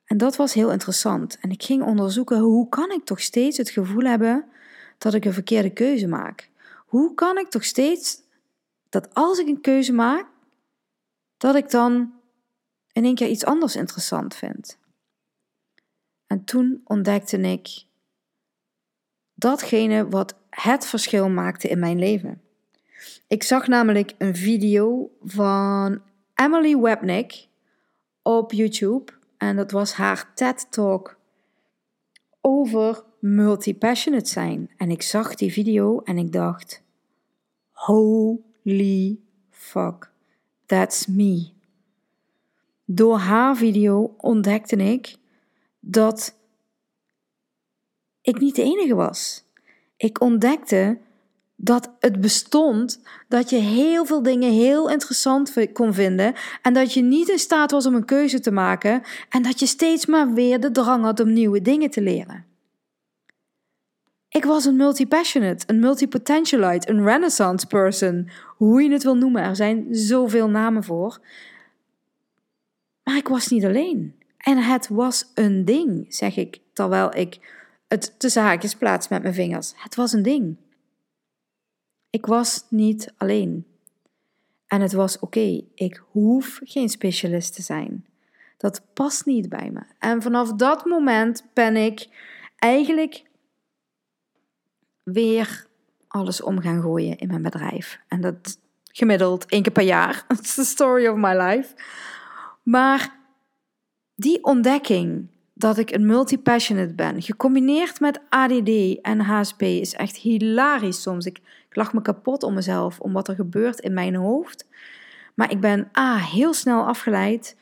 En 0.05 0.17
dat 0.17 0.37
was 0.37 0.55
heel 0.55 0.73
interessant. 0.73 1.39
En 1.41 1.51
ik 1.51 1.63
ging 1.63 1.83
onderzoeken 1.83 2.39
hoe 2.39 2.69
kan 2.69 2.91
ik 2.91 3.05
toch 3.05 3.21
steeds 3.21 3.57
het 3.57 3.71
gevoel 3.71 4.05
hebben 4.05 4.45
dat 4.99 5.15
ik 5.15 5.25
een 5.25 5.33
verkeerde 5.33 5.71
keuze 5.71 6.07
maak? 6.07 6.51
Hoe 6.87 7.15
kan 7.15 7.39
ik 7.39 7.49
toch 7.49 7.65
steeds 7.65 8.23
dat 8.89 9.15
als 9.15 9.39
ik 9.39 9.47
een 9.47 9.61
keuze 9.61 9.93
maak, 9.93 10.27
dat 11.37 11.55
ik 11.55 11.71
dan 11.71 12.13
in 12.93 13.05
één 13.05 13.15
keer 13.15 13.29
iets 13.29 13.45
anders 13.45 13.77
interessant 13.77 14.35
vind? 14.35 14.79
En 16.27 16.45
toen 16.45 16.81
ontdekte 16.85 17.39
ik 17.41 17.85
datgene 19.39 20.09
wat 20.09 20.35
het 20.51 20.87
verschil 20.87 21.29
maakte 21.29 21.69
in 21.69 21.79
mijn 21.79 21.99
leven. 21.99 22.41
Ik 23.27 23.43
zag 23.43 23.67
namelijk 23.67 24.15
een 24.19 24.37
video 24.37 25.11
van 25.23 26.03
Emily 26.35 26.77
Webnick 26.77 27.47
op 28.23 28.53
YouTube. 28.53 29.13
En 29.37 29.57
dat 29.57 29.71
was 29.71 29.93
haar 29.93 30.31
TED-talk 30.35 31.19
over 32.41 33.03
multi-passionate 33.21 34.29
zijn. 34.29 34.71
En 34.77 34.91
ik 34.91 35.03
zag 35.03 35.35
die 35.35 35.53
video 35.53 36.01
en 36.01 36.19
ik 36.19 36.33
dacht: 36.33 36.83
Holy 37.71 39.19
fuck, 39.51 40.11
that's 40.67 41.07
me. 41.07 41.51
Door 42.85 43.19
haar 43.19 43.57
video 43.57 44.15
ontdekte 44.17 44.77
ik 44.77 45.17
dat 45.81 46.38
ik 48.29 48.41
niet 48.41 48.57
de 48.57 48.63
enige 48.63 48.95
was. 48.95 49.45
Ik 49.97 50.21
ontdekte 50.21 50.99
dat 51.57 51.91
het 52.01 52.21
bestond 52.21 53.01
dat 53.29 53.51
je 53.51 53.57
heel 53.57 54.07
veel 54.07 54.23
dingen 54.23 54.53
heel 54.53 54.91
interessant 54.91 55.73
kon 55.73 55.95
vinden 55.95 56.35
en 56.63 56.73
dat 56.73 56.95
je 56.95 57.03
niet 57.03 57.29
in 57.29 57.39
staat 57.39 57.71
was 57.71 57.87
om 57.87 57.95
een 57.95 58.05
keuze 58.05 58.41
te 58.41 58.51
maken 58.51 59.03
en 59.29 59.43
dat 59.43 59.61
je 59.61 59.67
steeds 59.67 60.07
maar 60.07 60.33
weer 60.33 60.61
de 60.61 60.71
drang 60.71 61.05
had 61.05 61.21
om 61.21 61.33
nieuwe 61.33 61.63
dingen 61.63 61.91
te 61.91 62.01
leren. 62.01 62.45
Ik 64.29 64.45
was 64.45 64.65
een 64.65 64.77
multi-passionate, 64.77 65.65
een 65.67 65.79
multi-potentialite, 65.79 66.91
een 66.91 67.05
renaissance 67.05 67.67
person, 67.67 68.31
hoe 68.57 68.83
je 68.83 68.91
het 68.93 69.03
wil 69.03 69.17
noemen. 69.17 69.43
Er 69.43 69.57
zijn 69.57 69.87
zoveel 69.91 70.49
namen 70.49 70.85
voor. 70.85 71.21
Maar 73.03 73.17
ik 73.17 73.29
was 73.29 73.49
niet 73.49 73.65
alleen. 73.65 74.15
En 74.39 74.59
het 74.59 74.89
was 74.89 75.31
een 75.35 75.65
ding, 75.65 76.07
zeg 76.09 76.37
ik, 76.37 76.61
terwijl 76.73 77.15
ik 77.15 77.39
het 77.89 78.15
tussen 78.19 78.43
haakjes 78.43 78.75
plaats 78.75 79.09
met 79.09 79.23
mijn 79.23 79.35
vingers. 79.35 79.73
Het 79.77 79.95
was 79.95 80.13
een 80.13 80.23
ding. 80.23 80.57
Ik 82.11 82.27
was 82.27 82.65
niet 82.69 83.13
alleen. 83.17 83.67
En 84.67 84.81
het 84.81 84.93
was 84.93 85.19
oké, 85.19 85.63
ik 85.75 86.03
hoef 86.11 86.61
geen 86.63 86.89
specialist 86.89 87.55
te 87.55 87.63
zijn. 87.63 88.07
Dat 88.57 88.83
past 88.93 89.27
niet 89.27 89.49
bij 89.49 89.71
me. 89.71 89.83
En 89.99 90.23
vanaf 90.23 90.53
dat 90.53 90.85
moment 90.85 91.45
ben 91.53 91.77
ik 91.77 92.09
eigenlijk 92.57 93.23
weer 95.03 95.67
alles 96.09 96.43
om 96.43 96.61
gaan 96.61 96.81
gooien 96.83 97.19
in 97.19 97.29
mijn 97.29 97.43
bedrijf. 97.43 98.01
En 98.09 98.21
dat 98.21 98.59
gemiddeld 98.93 99.47
één 99.47 99.63
keer 99.63 99.73
per 99.73 99.83
jaar. 99.83 100.25
It's 100.39 100.55
the 100.55 100.65
story 100.65 101.07
of 101.07 101.17
my 101.17 101.37
life. 101.37 101.75
Maar 102.63 103.17
die 104.15 104.45
ontdekking 104.45 105.29
dat 105.59 105.79
ik 105.79 105.91
een 105.91 106.07
multi-passionate 106.07 106.95
ben, 106.95 107.23
gecombineerd 107.23 108.01
met 108.01 108.21
ADD 108.29 109.01
en 109.03 109.21
HSP, 109.21 109.63
is 109.63 109.95
echt 109.95 110.17
hilarisch 110.17 111.03
soms. 111.03 111.27
Ik, 111.27 111.39
ik 111.69 111.77
lach 111.77 111.93
me 111.93 112.03
kapot 112.03 112.43
om 112.43 112.55
mezelf, 112.55 113.01
om 113.01 113.13
wat 113.13 113.29
er 113.29 113.35
gebeurt 113.35 113.81
in 113.81 113.95
mijn 113.95 114.15
hoofd. 114.15 114.69
Maar 115.35 115.51
ik 115.51 115.61
ben 115.61 115.91
A, 115.99 116.17
heel 116.17 116.55
snel 116.55 116.87
afgeleid. 116.87 117.57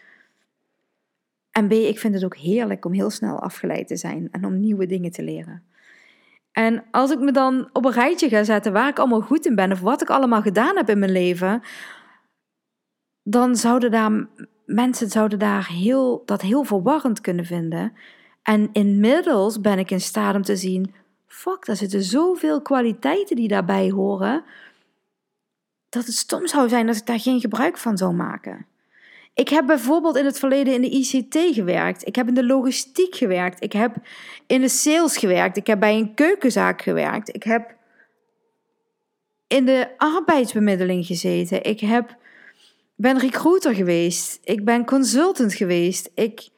En 1.51 1.69
B, 1.69 1.73
ik 1.73 1.99
vind 1.99 2.15
het 2.15 2.25
ook 2.25 2.37
heerlijk 2.37 2.85
om 2.85 2.93
heel 2.93 3.11
snel 3.11 3.41
afgeleid 3.41 3.87
te 3.89 3.97
zijn 3.97 4.29
en 4.31 4.45
om 4.45 4.61
nieuwe 4.61 4.87
dingen 4.87 5.11
te 5.11 5.23
leren. 5.23 5.63
En 6.53 6.85
als 6.91 7.11
ik 7.11 7.19
me 7.19 7.33
dan 7.33 7.69
op 7.73 7.85
een 7.85 7.93
rijtje 7.93 8.29
ga 8.29 8.45
zetten 8.45 8.73
waar 8.73 8.89
ik 8.89 8.99
allemaal 8.99 9.21
goed 9.21 9.47
in 9.47 9.55
ben 9.55 9.73
of 9.73 9.81
wat 9.81 10.03
ik 10.03 10.11
allemaal 10.11 10.43
gedaan 10.43 10.77
heb 10.77 10.89
in 10.89 10.99
mijn 10.99 11.13
leven, 11.13 11.63
dan 13.23 13.57
zouden 13.57 13.91
daar 13.91 14.27
mensen 14.67 15.11
zouden 15.11 15.39
daar 15.39 15.69
heel, 15.69 16.23
dat 16.25 16.43
heel 16.43 16.65
verwarrend 16.65 17.21
kunnen 17.21 17.45
vinden. 17.45 17.93
En 18.43 18.69
inmiddels 18.73 19.61
ben 19.61 19.79
ik 19.79 19.91
in 19.91 20.01
staat 20.01 20.35
om 20.35 20.43
te 20.43 20.57
zien 20.57 20.95
fuck, 21.27 21.65
daar 21.65 21.77
zitten 21.77 22.03
zoveel 22.03 22.63
kwaliteiten 22.63 23.37
die 23.37 23.49
daarbij 23.49 23.91
horen, 23.91 24.45
dat 25.89 26.07
het 26.07 26.15
stom 26.15 26.47
zou 26.47 26.69
zijn 26.69 26.89
als 26.89 26.99
ik 26.99 27.07
daar 27.07 27.21
geen 27.21 27.41
gebruik 27.41 27.79
van 27.79 27.97
zou 27.97 28.15
maken. 28.15 28.67
Ik 29.35 29.49
heb 29.49 29.67
bijvoorbeeld 29.67 30.17
in 30.17 30.25
het 30.25 30.39
verleden 30.39 30.75
in 30.75 30.81
de 30.81 30.91
ICT 30.91 31.55
gewerkt. 31.55 32.07
Ik 32.07 32.17
heb 32.17 32.29
in 32.29 32.35
de 32.35 32.47
logistiek 32.47 33.15
gewerkt. 33.15 33.63
Ik 33.63 33.73
heb 33.73 33.97
in 34.47 34.61
de 34.61 34.69
sales 34.69 35.17
gewerkt. 35.17 35.57
Ik 35.57 35.67
heb 35.67 35.81
bij 35.81 35.97
een 35.99 36.15
keukenzaak 36.15 36.83
gewerkt. 36.83 37.35
Ik 37.35 37.43
heb 37.43 37.75
in 39.47 39.65
de 39.65 39.89
arbeidsbemiddeling 39.97 41.07
gezeten. 41.07 41.63
Ik 41.63 41.81
heb, 41.81 42.17
ben 42.97 43.19
recruiter 43.19 43.75
geweest. 43.75 44.41
Ik 44.45 44.65
ben 44.65 44.85
consultant 44.85 45.55
geweest. 45.55 46.11
Ik, 46.15 46.49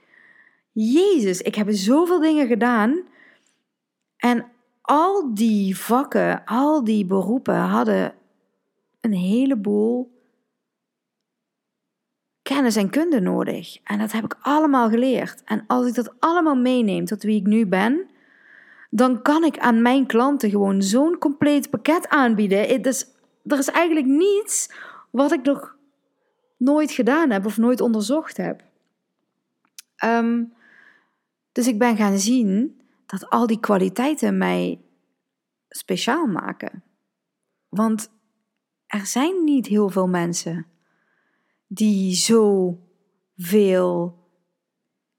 Jezus, 0.73 1.41
ik 1.41 1.55
heb 1.55 1.67
zoveel 1.71 2.21
dingen 2.21 2.47
gedaan. 2.47 3.03
En 4.17 4.47
al 4.83 5.35
die 5.35 5.79
vakken, 5.79 6.45
al 6.45 6.85
die 6.85 7.05
beroepen 7.05 7.57
hadden 7.57 8.15
een 9.01 9.13
heleboel 9.13 10.17
kennis 12.43 12.77
en 12.77 12.91
kunde 12.91 13.21
nodig. 13.21 13.79
En 13.85 13.99
dat 13.99 14.13
heb 14.13 14.25
ik 14.25 14.37
allemaal 14.41 14.89
geleerd. 14.89 15.43
En 15.45 15.65
als 15.67 15.87
ik 15.87 15.95
dat 15.95 16.15
allemaal 16.19 16.57
meeneem 16.57 17.05
tot 17.05 17.23
wie 17.23 17.41
ik 17.41 17.47
nu 17.47 17.67
ben, 17.67 18.07
dan 18.91 19.23
kan 19.23 19.45
ik 19.45 19.59
aan 19.59 19.83
mijn 19.83 20.07
klanten 20.07 20.51
gewoon 20.51 20.83
zo'n 20.83 21.19
compleet 21.19 21.71
pakket 21.71 22.09
aanbieden. 22.09 22.85
Is, 22.85 23.07
er 23.45 23.59
is 23.59 23.69
eigenlijk 23.69 24.07
niets 24.07 24.71
wat 25.11 25.33
ik 25.33 25.43
nog 25.43 25.77
nooit 26.59 26.91
gedaan 26.91 27.31
heb 27.31 27.47
of 27.47 27.57
nooit 27.57 27.81
onderzocht 27.81 28.37
heb. 28.37 28.63
Ehm, 29.97 30.45
dus 31.53 31.67
ik 31.67 31.79
ben 31.79 31.97
gaan 31.97 32.19
zien 32.19 32.81
dat 33.07 33.31
al 33.31 33.47
die 33.47 33.61
kwaliteiten 33.61 34.39
mij 34.39 34.81
speciaal 35.69 36.27
maken. 36.27 36.83
Want 37.69 38.11
er 38.87 39.07
zijn 39.07 39.45
niet 39.45 39.67
heel 39.67 39.89
veel 39.89 40.09
mensen 40.09 40.67
die 41.67 42.15
zo 42.15 42.79
veel 43.37 44.19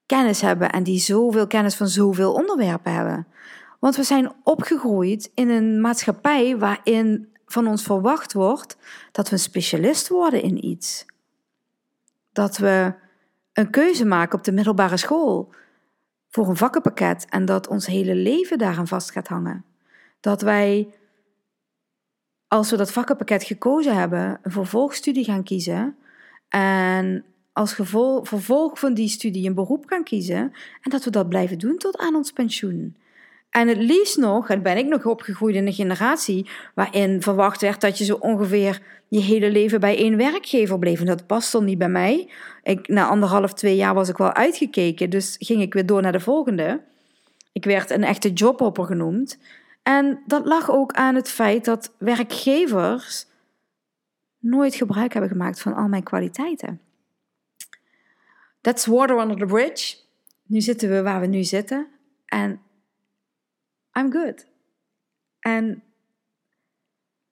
kennis 0.06 0.41
hebben 0.41 0.71
en 0.71 0.84
die 0.84 0.99
zoveel 0.99 1.47
kennis 1.47 1.75
van 1.75 1.88
zoveel 1.88 2.34
onderwerpen 2.34 2.93
hebben. 2.93 3.28
Want 3.80 3.95
we 3.95 4.04
zijn 4.04 4.34
opgegroeid 4.43 5.32
in 5.34 5.49
een 5.49 5.82
maatschappij 5.82 6.58
waarin 6.58 7.30
van 7.45 7.67
ons 7.67 7.84
verwacht 7.84 8.34
wordt 8.34 8.78
dat 9.12 9.30
we 9.30 9.34
een 9.34 9.41
specialist 9.41 10.08
worden 10.08 10.41
in 10.41 10.65
iets. 10.65 11.06
Dat 12.39 12.58
we 12.58 12.93
een 13.54 13.69
keuze 13.69 14.06
maken 14.06 14.38
op 14.38 14.43
de 14.43 14.52
middelbare 14.52 14.97
school 14.97 15.54
voor 16.30 16.49
een 16.49 16.56
vakkenpakket 16.56 17.25
en 17.30 17.45
dat 17.45 17.67
ons 17.67 17.86
hele 17.86 18.15
leven 18.15 18.58
daaraan 18.58 18.88
vast 18.88 19.12
gaat 19.12 19.28
hangen. 19.28 19.65
Dat 20.19 20.41
wij, 20.41 20.93
als 22.47 22.71
we 22.71 22.78
dat 22.78 22.91
vakkenpakket 22.91 23.43
gekozen 23.43 23.95
hebben, 23.95 24.39
een 24.41 24.52
vervolgstudie 24.52 25.23
gaan 25.23 25.43
kiezen 25.43 25.95
en 26.49 27.25
als 27.54 27.73
gevolg, 27.73 28.28
vervolg 28.28 28.80
van 28.80 28.93
die 28.93 29.10
studie 29.10 29.47
een 29.47 29.56
beroep 29.56 29.86
gaan 29.88 30.04
kiezen 30.04 30.54
en 30.82 30.89
dat 30.89 31.04
we 31.04 31.10
dat 31.10 31.30
blijven 31.30 31.58
doen 31.58 31.78
tot 31.78 31.97
aan 31.97 32.15
ons 32.15 32.32
pensioen. 32.32 32.97
En 33.49 33.67
het 33.67 33.77
liefst 33.77 34.17
nog, 34.17 34.49
en 34.49 34.62
ben 34.62 34.77
ik 34.77 34.85
nog 34.85 35.05
opgegroeid 35.05 35.55
in 35.55 35.67
een 35.67 35.73
generatie 35.73 36.49
waarin 36.75 37.21
verwacht 37.21 37.62
werd 37.62 37.81
dat 37.81 37.97
je 37.97 38.05
zo 38.05 38.15
ongeveer 38.15 38.81
je 39.07 39.19
hele 39.19 39.51
leven 39.51 39.79
bij 39.79 39.97
één 39.97 40.17
werkgever 40.17 40.79
bleef. 40.79 40.99
En 40.99 41.05
dat 41.05 41.27
past 41.27 41.51
dan 41.51 41.65
niet 41.65 41.77
bij 41.77 41.89
mij. 41.89 42.31
Ik, 42.63 42.88
na 42.88 43.07
anderhalf, 43.07 43.53
twee 43.53 43.75
jaar 43.75 43.93
was 43.93 44.09
ik 44.09 44.17
wel 44.17 44.33
uitgekeken, 44.33 45.09
dus 45.09 45.35
ging 45.39 45.62
ik 45.62 45.73
weer 45.73 45.85
door 45.85 46.01
naar 46.01 46.12
de 46.12 46.19
volgende. 46.19 46.81
Ik 47.51 47.65
werd 47.65 47.89
een 47.89 48.03
echte 48.03 48.31
jobhopper 48.31 48.85
genoemd. 48.85 49.38
En 49.83 50.23
dat 50.25 50.45
lag 50.45 50.71
ook 50.71 50.93
aan 50.93 51.15
het 51.15 51.29
feit 51.29 51.65
dat 51.65 51.93
werkgevers 51.97 53.27
nooit 54.39 54.75
gebruik 54.75 55.13
hebben 55.13 55.31
gemaakt 55.31 55.62
van 55.62 55.75
al 55.75 55.88
mijn 55.88 56.03
kwaliteiten. 56.03 56.81
That's 58.62 58.85
water 58.85 59.19
under 59.19 59.38
the 59.38 59.45
bridge. 59.45 59.95
Nu 60.45 60.62
zitten 60.62 60.89
we 60.89 61.01
waar 61.01 61.19
we 61.19 61.27
nu 61.27 61.43
zitten. 61.43 61.88
En 62.25 62.59
I'm 63.97 64.12
good. 64.12 64.47
En 65.39 65.84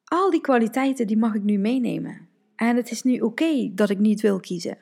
al 0.04 0.30
die 0.30 0.42
kwaliteiten 0.42 1.08
die 1.08 1.18
mag 1.18 1.34
ik 1.34 1.44
nu 1.44 1.58
meenemen. 1.58 2.28
En 2.56 2.76
het 2.76 2.92
is 2.92 3.04
nu 3.04 3.20
oké 3.20 3.72
dat 3.74 3.90
ik 3.90 4.00
niet 4.00 4.22
wil 4.22 4.40
kiezen. 4.40 4.78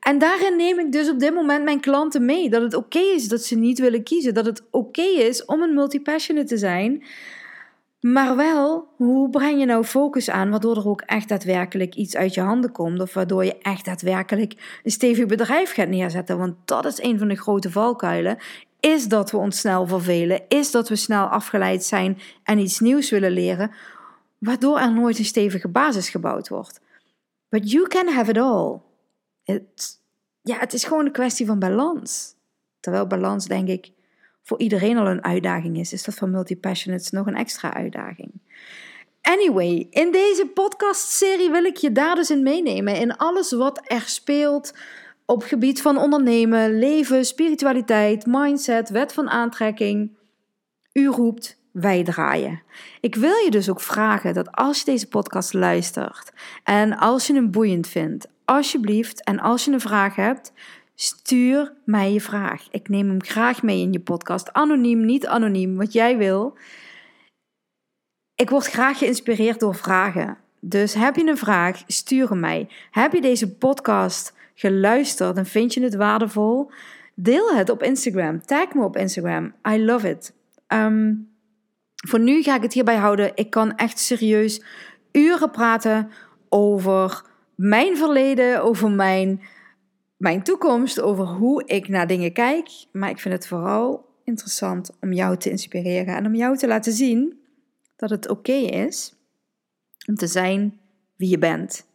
En 0.00 0.18
daarin 0.18 0.56
neem 0.56 0.78
ik 0.78 0.92
dus 0.92 1.10
op 1.10 1.18
dit 1.18 1.34
moment 1.34 1.64
mijn 1.64 1.80
klanten 1.80 2.24
mee. 2.24 2.50
Dat 2.50 2.62
het 2.62 2.74
oké 2.74 2.98
is 2.98 3.28
dat 3.28 3.42
ze 3.42 3.56
niet 3.56 3.78
willen 3.78 4.02
kiezen. 4.02 4.34
Dat 4.34 4.46
het 4.46 4.62
oké 4.70 5.02
is 5.02 5.44
om 5.44 5.62
een 5.62 5.74
multipassionate 5.74 6.46
te 6.46 6.56
zijn. 6.56 7.04
Maar 8.00 8.36
wel, 8.36 8.88
hoe 8.96 9.30
breng 9.30 9.58
je 9.58 9.66
nou 9.66 9.84
focus 9.84 10.30
aan 10.30 10.50
waardoor 10.50 10.76
er 10.76 10.88
ook 10.88 11.00
echt 11.00 11.28
daadwerkelijk 11.28 11.94
iets 11.94 12.16
uit 12.16 12.34
je 12.34 12.40
handen 12.40 12.72
komt 12.72 13.00
of 13.00 13.14
waardoor 13.14 13.44
je 13.44 13.58
echt 13.58 13.84
daadwerkelijk 13.84 14.80
een 14.82 14.90
stevig 14.90 15.26
bedrijf 15.26 15.72
gaat 15.72 15.88
neerzetten? 15.88 16.38
Want 16.38 16.54
dat 16.64 16.84
is 16.84 17.02
een 17.02 17.18
van 17.18 17.28
de 17.28 17.36
grote 17.36 17.70
valkuilen. 17.70 18.38
Is 18.80 19.08
dat 19.08 19.30
we 19.30 19.36
ons 19.36 19.58
snel 19.58 19.86
vervelen? 19.86 20.42
Is 20.48 20.70
dat 20.70 20.88
we 20.88 20.96
snel 20.96 21.26
afgeleid 21.26 21.84
zijn 21.84 22.18
en 22.44 22.58
iets 22.58 22.80
nieuws 22.80 23.10
willen 23.10 23.30
leren, 23.30 23.70
waardoor 24.38 24.78
er 24.78 24.92
nooit 24.92 25.18
een 25.18 25.24
stevige 25.24 25.68
basis 25.68 26.08
gebouwd 26.08 26.48
wordt? 26.48 26.80
But 27.48 27.70
you 27.70 27.88
can 27.88 28.08
have 28.08 28.30
it 28.30 28.38
all. 28.38 28.80
ja, 30.42 30.58
het 30.58 30.72
is 30.72 30.84
gewoon 30.84 31.06
een 31.06 31.12
kwestie 31.12 31.46
van 31.46 31.58
balans. 31.58 32.34
Terwijl 32.80 33.06
balans, 33.06 33.46
denk 33.46 33.68
ik, 33.68 33.92
voor 34.42 34.58
iedereen 34.58 34.96
al 34.96 35.06
een 35.06 35.24
uitdaging 35.24 35.78
is, 35.78 35.92
is 35.92 36.04
dat 36.04 36.14
voor 36.14 36.28
multipassionates 36.28 37.10
nog 37.10 37.26
een 37.26 37.36
extra 37.36 37.74
uitdaging. 37.74 38.30
Anyway, 39.22 39.86
in 39.90 40.12
deze 40.12 40.46
podcastserie 40.54 41.50
wil 41.50 41.64
ik 41.64 41.76
je 41.76 41.92
daar 41.92 42.14
dus 42.14 42.30
in 42.30 42.42
meenemen. 42.42 42.96
In 42.96 43.16
alles 43.16 43.52
wat 43.52 43.80
er 43.84 44.00
speelt 44.00 44.74
op 45.30 45.42
gebied 45.42 45.82
van 45.82 45.98
ondernemen, 45.98 46.78
leven, 46.78 47.24
spiritualiteit, 47.24 48.26
mindset, 48.26 48.88
wet 48.88 49.12
van 49.12 49.30
aantrekking. 49.30 50.16
U 50.92 51.06
roept, 51.06 51.60
wij 51.72 52.04
draaien. 52.04 52.62
Ik 53.00 53.14
wil 53.14 53.44
je 53.44 53.50
dus 53.50 53.70
ook 53.70 53.80
vragen 53.80 54.34
dat 54.34 54.52
als 54.52 54.78
je 54.78 54.84
deze 54.84 55.08
podcast 55.08 55.52
luistert 55.52 56.32
en 56.64 56.98
als 56.98 57.26
je 57.26 57.34
hem 57.34 57.50
boeiend 57.50 57.88
vindt, 57.88 58.28
alsjeblieft 58.44 59.24
en 59.24 59.40
als 59.40 59.64
je 59.64 59.72
een 59.72 59.80
vraag 59.80 60.16
hebt, 60.16 60.52
Stuur 60.94 61.72
mij 61.84 62.12
je 62.12 62.20
vraag. 62.20 62.68
Ik 62.70 62.88
neem 62.88 63.08
hem 63.08 63.22
graag 63.22 63.62
mee 63.62 63.80
in 63.80 63.92
je 63.92 64.00
podcast. 64.00 64.52
Anoniem, 64.52 65.04
niet 65.04 65.26
anoniem, 65.26 65.76
wat 65.76 65.92
jij 65.92 66.16
wil. 66.16 66.58
Ik 68.34 68.50
word 68.50 68.66
graag 68.66 68.98
geïnspireerd 68.98 69.60
door 69.60 69.74
vragen. 69.74 70.38
Dus 70.58 70.94
heb 70.94 71.16
je 71.16 71.26
een 71.26 71.36
vraag, 71.36 71.82
stuur 71.86 72.28
hem 72.28 72.40
mij. 72.40 72.68
Heb 72.90 73.12
je 73.12 73.20
deze 73.20 73.54
podcast 73.54 74.32
geluisterd 74.60 75.36
en 75.36 75.46
vind 75.46 75.74
je 75.74 75.82
het 75.82 75.94
waardevol? 75.94 76.70
Deel 77.14 77.54
het 77.54 77.70
op 77.70 77.82
Instagram. 77.82 78.42
Tag 78.42 78.74
me 78.74 78.84
op 78.84 78.96
Instagram. 78.96 79.54
I 79.68 79.84
love 79.84 80.08
it. 80.08 80.34
Ehm, 80.66 81.14
voor 82.08 82.20
nu 82.20 82.42
ga 82.42 82.56
ik 82.56 82.62
het 82.62 82.72
hierbij 82.72 82.96
houden. 82.96 83.32
Ik 83.34 83.50
kan 83.50 83.76
echt 83.76 83.98
serieus 83.98 84.62
uren 85.12 85.50
praten 85.50 86.10
over 86.48 87.22
mijn 87.54 87.96
verleden, 87.96 88.62
over 88.62 88.90
mijn 88.90 89.40
mijn 90.16 90.42
toekomst, 90.42 91.00
over 91.00 91.24
hoe 91.24 91.64
ik 91.64 91.88
naar 91.88 92.06
dingen 92.06 92.32
kijk. 92.32 92.68
Maar 92.92 93.10
ik 93.10 93.18
vind 93.18 93.34
het 93.34 93.46
vooral 93.46 94.08
interessant 94.24 94.90
om 95.00 95.12
jou 95.12 95.36
te 95.36 95.50
inspireren 95.50 96.16
en 96.16 96.26
om 96.26 96.34
jou 96.34 96.56
te 96.56 96.66
laten 96.66 96.92
zien 96.92 97.40
dat 97.96 98.10
het 98.10 98.28
oké 98.28 98.52
is 98.52 99.14
om 100.06 100.14
te 100.14 100.26
zijn 100.26 100.80
wie 101.16 101.28
je 101.28 101.38
bent. 101.38 101.88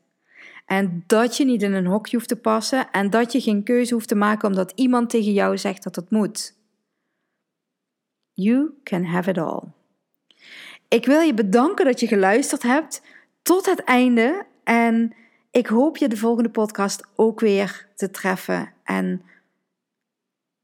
En 0.65 1.03
dat 1.07 1.37
je 1.37 1.45
niet 1.45 1.61
in 1.61 1.73
een 1.73 1.85
hokje 1.85 2.15
hoeft 2.15 2.27
te 2.27 2.35
passen 2.35 2.91
en 2.91 3.09
dat 3.09 3.31
je 3.31 3.41
geen 3.41 3.63
keuze 3.63 3.93
hoeft 3.93 4.07
te 4.07 4.15
maken 4.15 4.47
omdat 4.49 4.71
iemand 4.75 5.09
tegen 5.09 5.33
jou 5.33 5.57
zegt 5.57 5.83
dat 5.83 5.95
het 5.95 6.09
moet. 6.09 6.57
You 8.33 8.71
can 8.83 9.03
have 9.03 9.29
it 9.29 9.37
all. 9.37 9.63
Ik 10.87 11.05
wil 11.05 11.19
je 11.19 11.33
bedanken 11.33 11.85
dat 11.85 11.99
je 11.99 12.07
geluisterd 12.07 12.63
hebt 12.63 13.01
tot 13.41 13.65
het 13.65 13.83
einde 13.83 14.45
en 14.63 15.13
ik 15.51 15.67
hoop 15.67 15.97
je 15.97 16.07
de 16.07 16.17
volgende 16.17 16.49
podcast 16.49 17.03
ook 17.15 17.39
weer 17.39 17.87
te 17.95 18.11
treffen. 18.11 18.73
En 18.83 19.21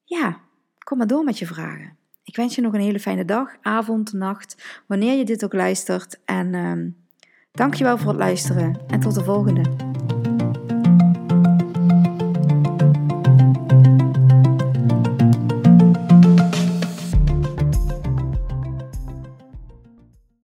ja, 0.04 0.40
kom 0.78 0.98
maar 0.98 1.08
door 1.08 1.24
met 1.24 1.40
je 1.40 1.46
vragen. 1.46 1.98
Ik 2.24 2.36
wens 2.36 2.56
je 2.56 2.62
nog 2.62 2.74
een 2.74 2.82
hele 2.82 3.00
fijne 3.00 3.26
dag, 3.26 3.56
avond, 3.62 4.14
nacht, 4.14 4.82
wanneer 4.88 5.18
je 5.18 5.26
dit 5.26 5.44
ook 5.44 5.54
luistert. 5.54 6.20
En 6.26 6.54
um, 6.54 6.98
dankjewel 7.52 7.98
voor 7.98 8.08
het 8.08 8.18
luisteren 8.18 8.80
en 8.88 9.00
tot 9.00 9.16
de 9.16 9.24
volgende. 9.24 9.91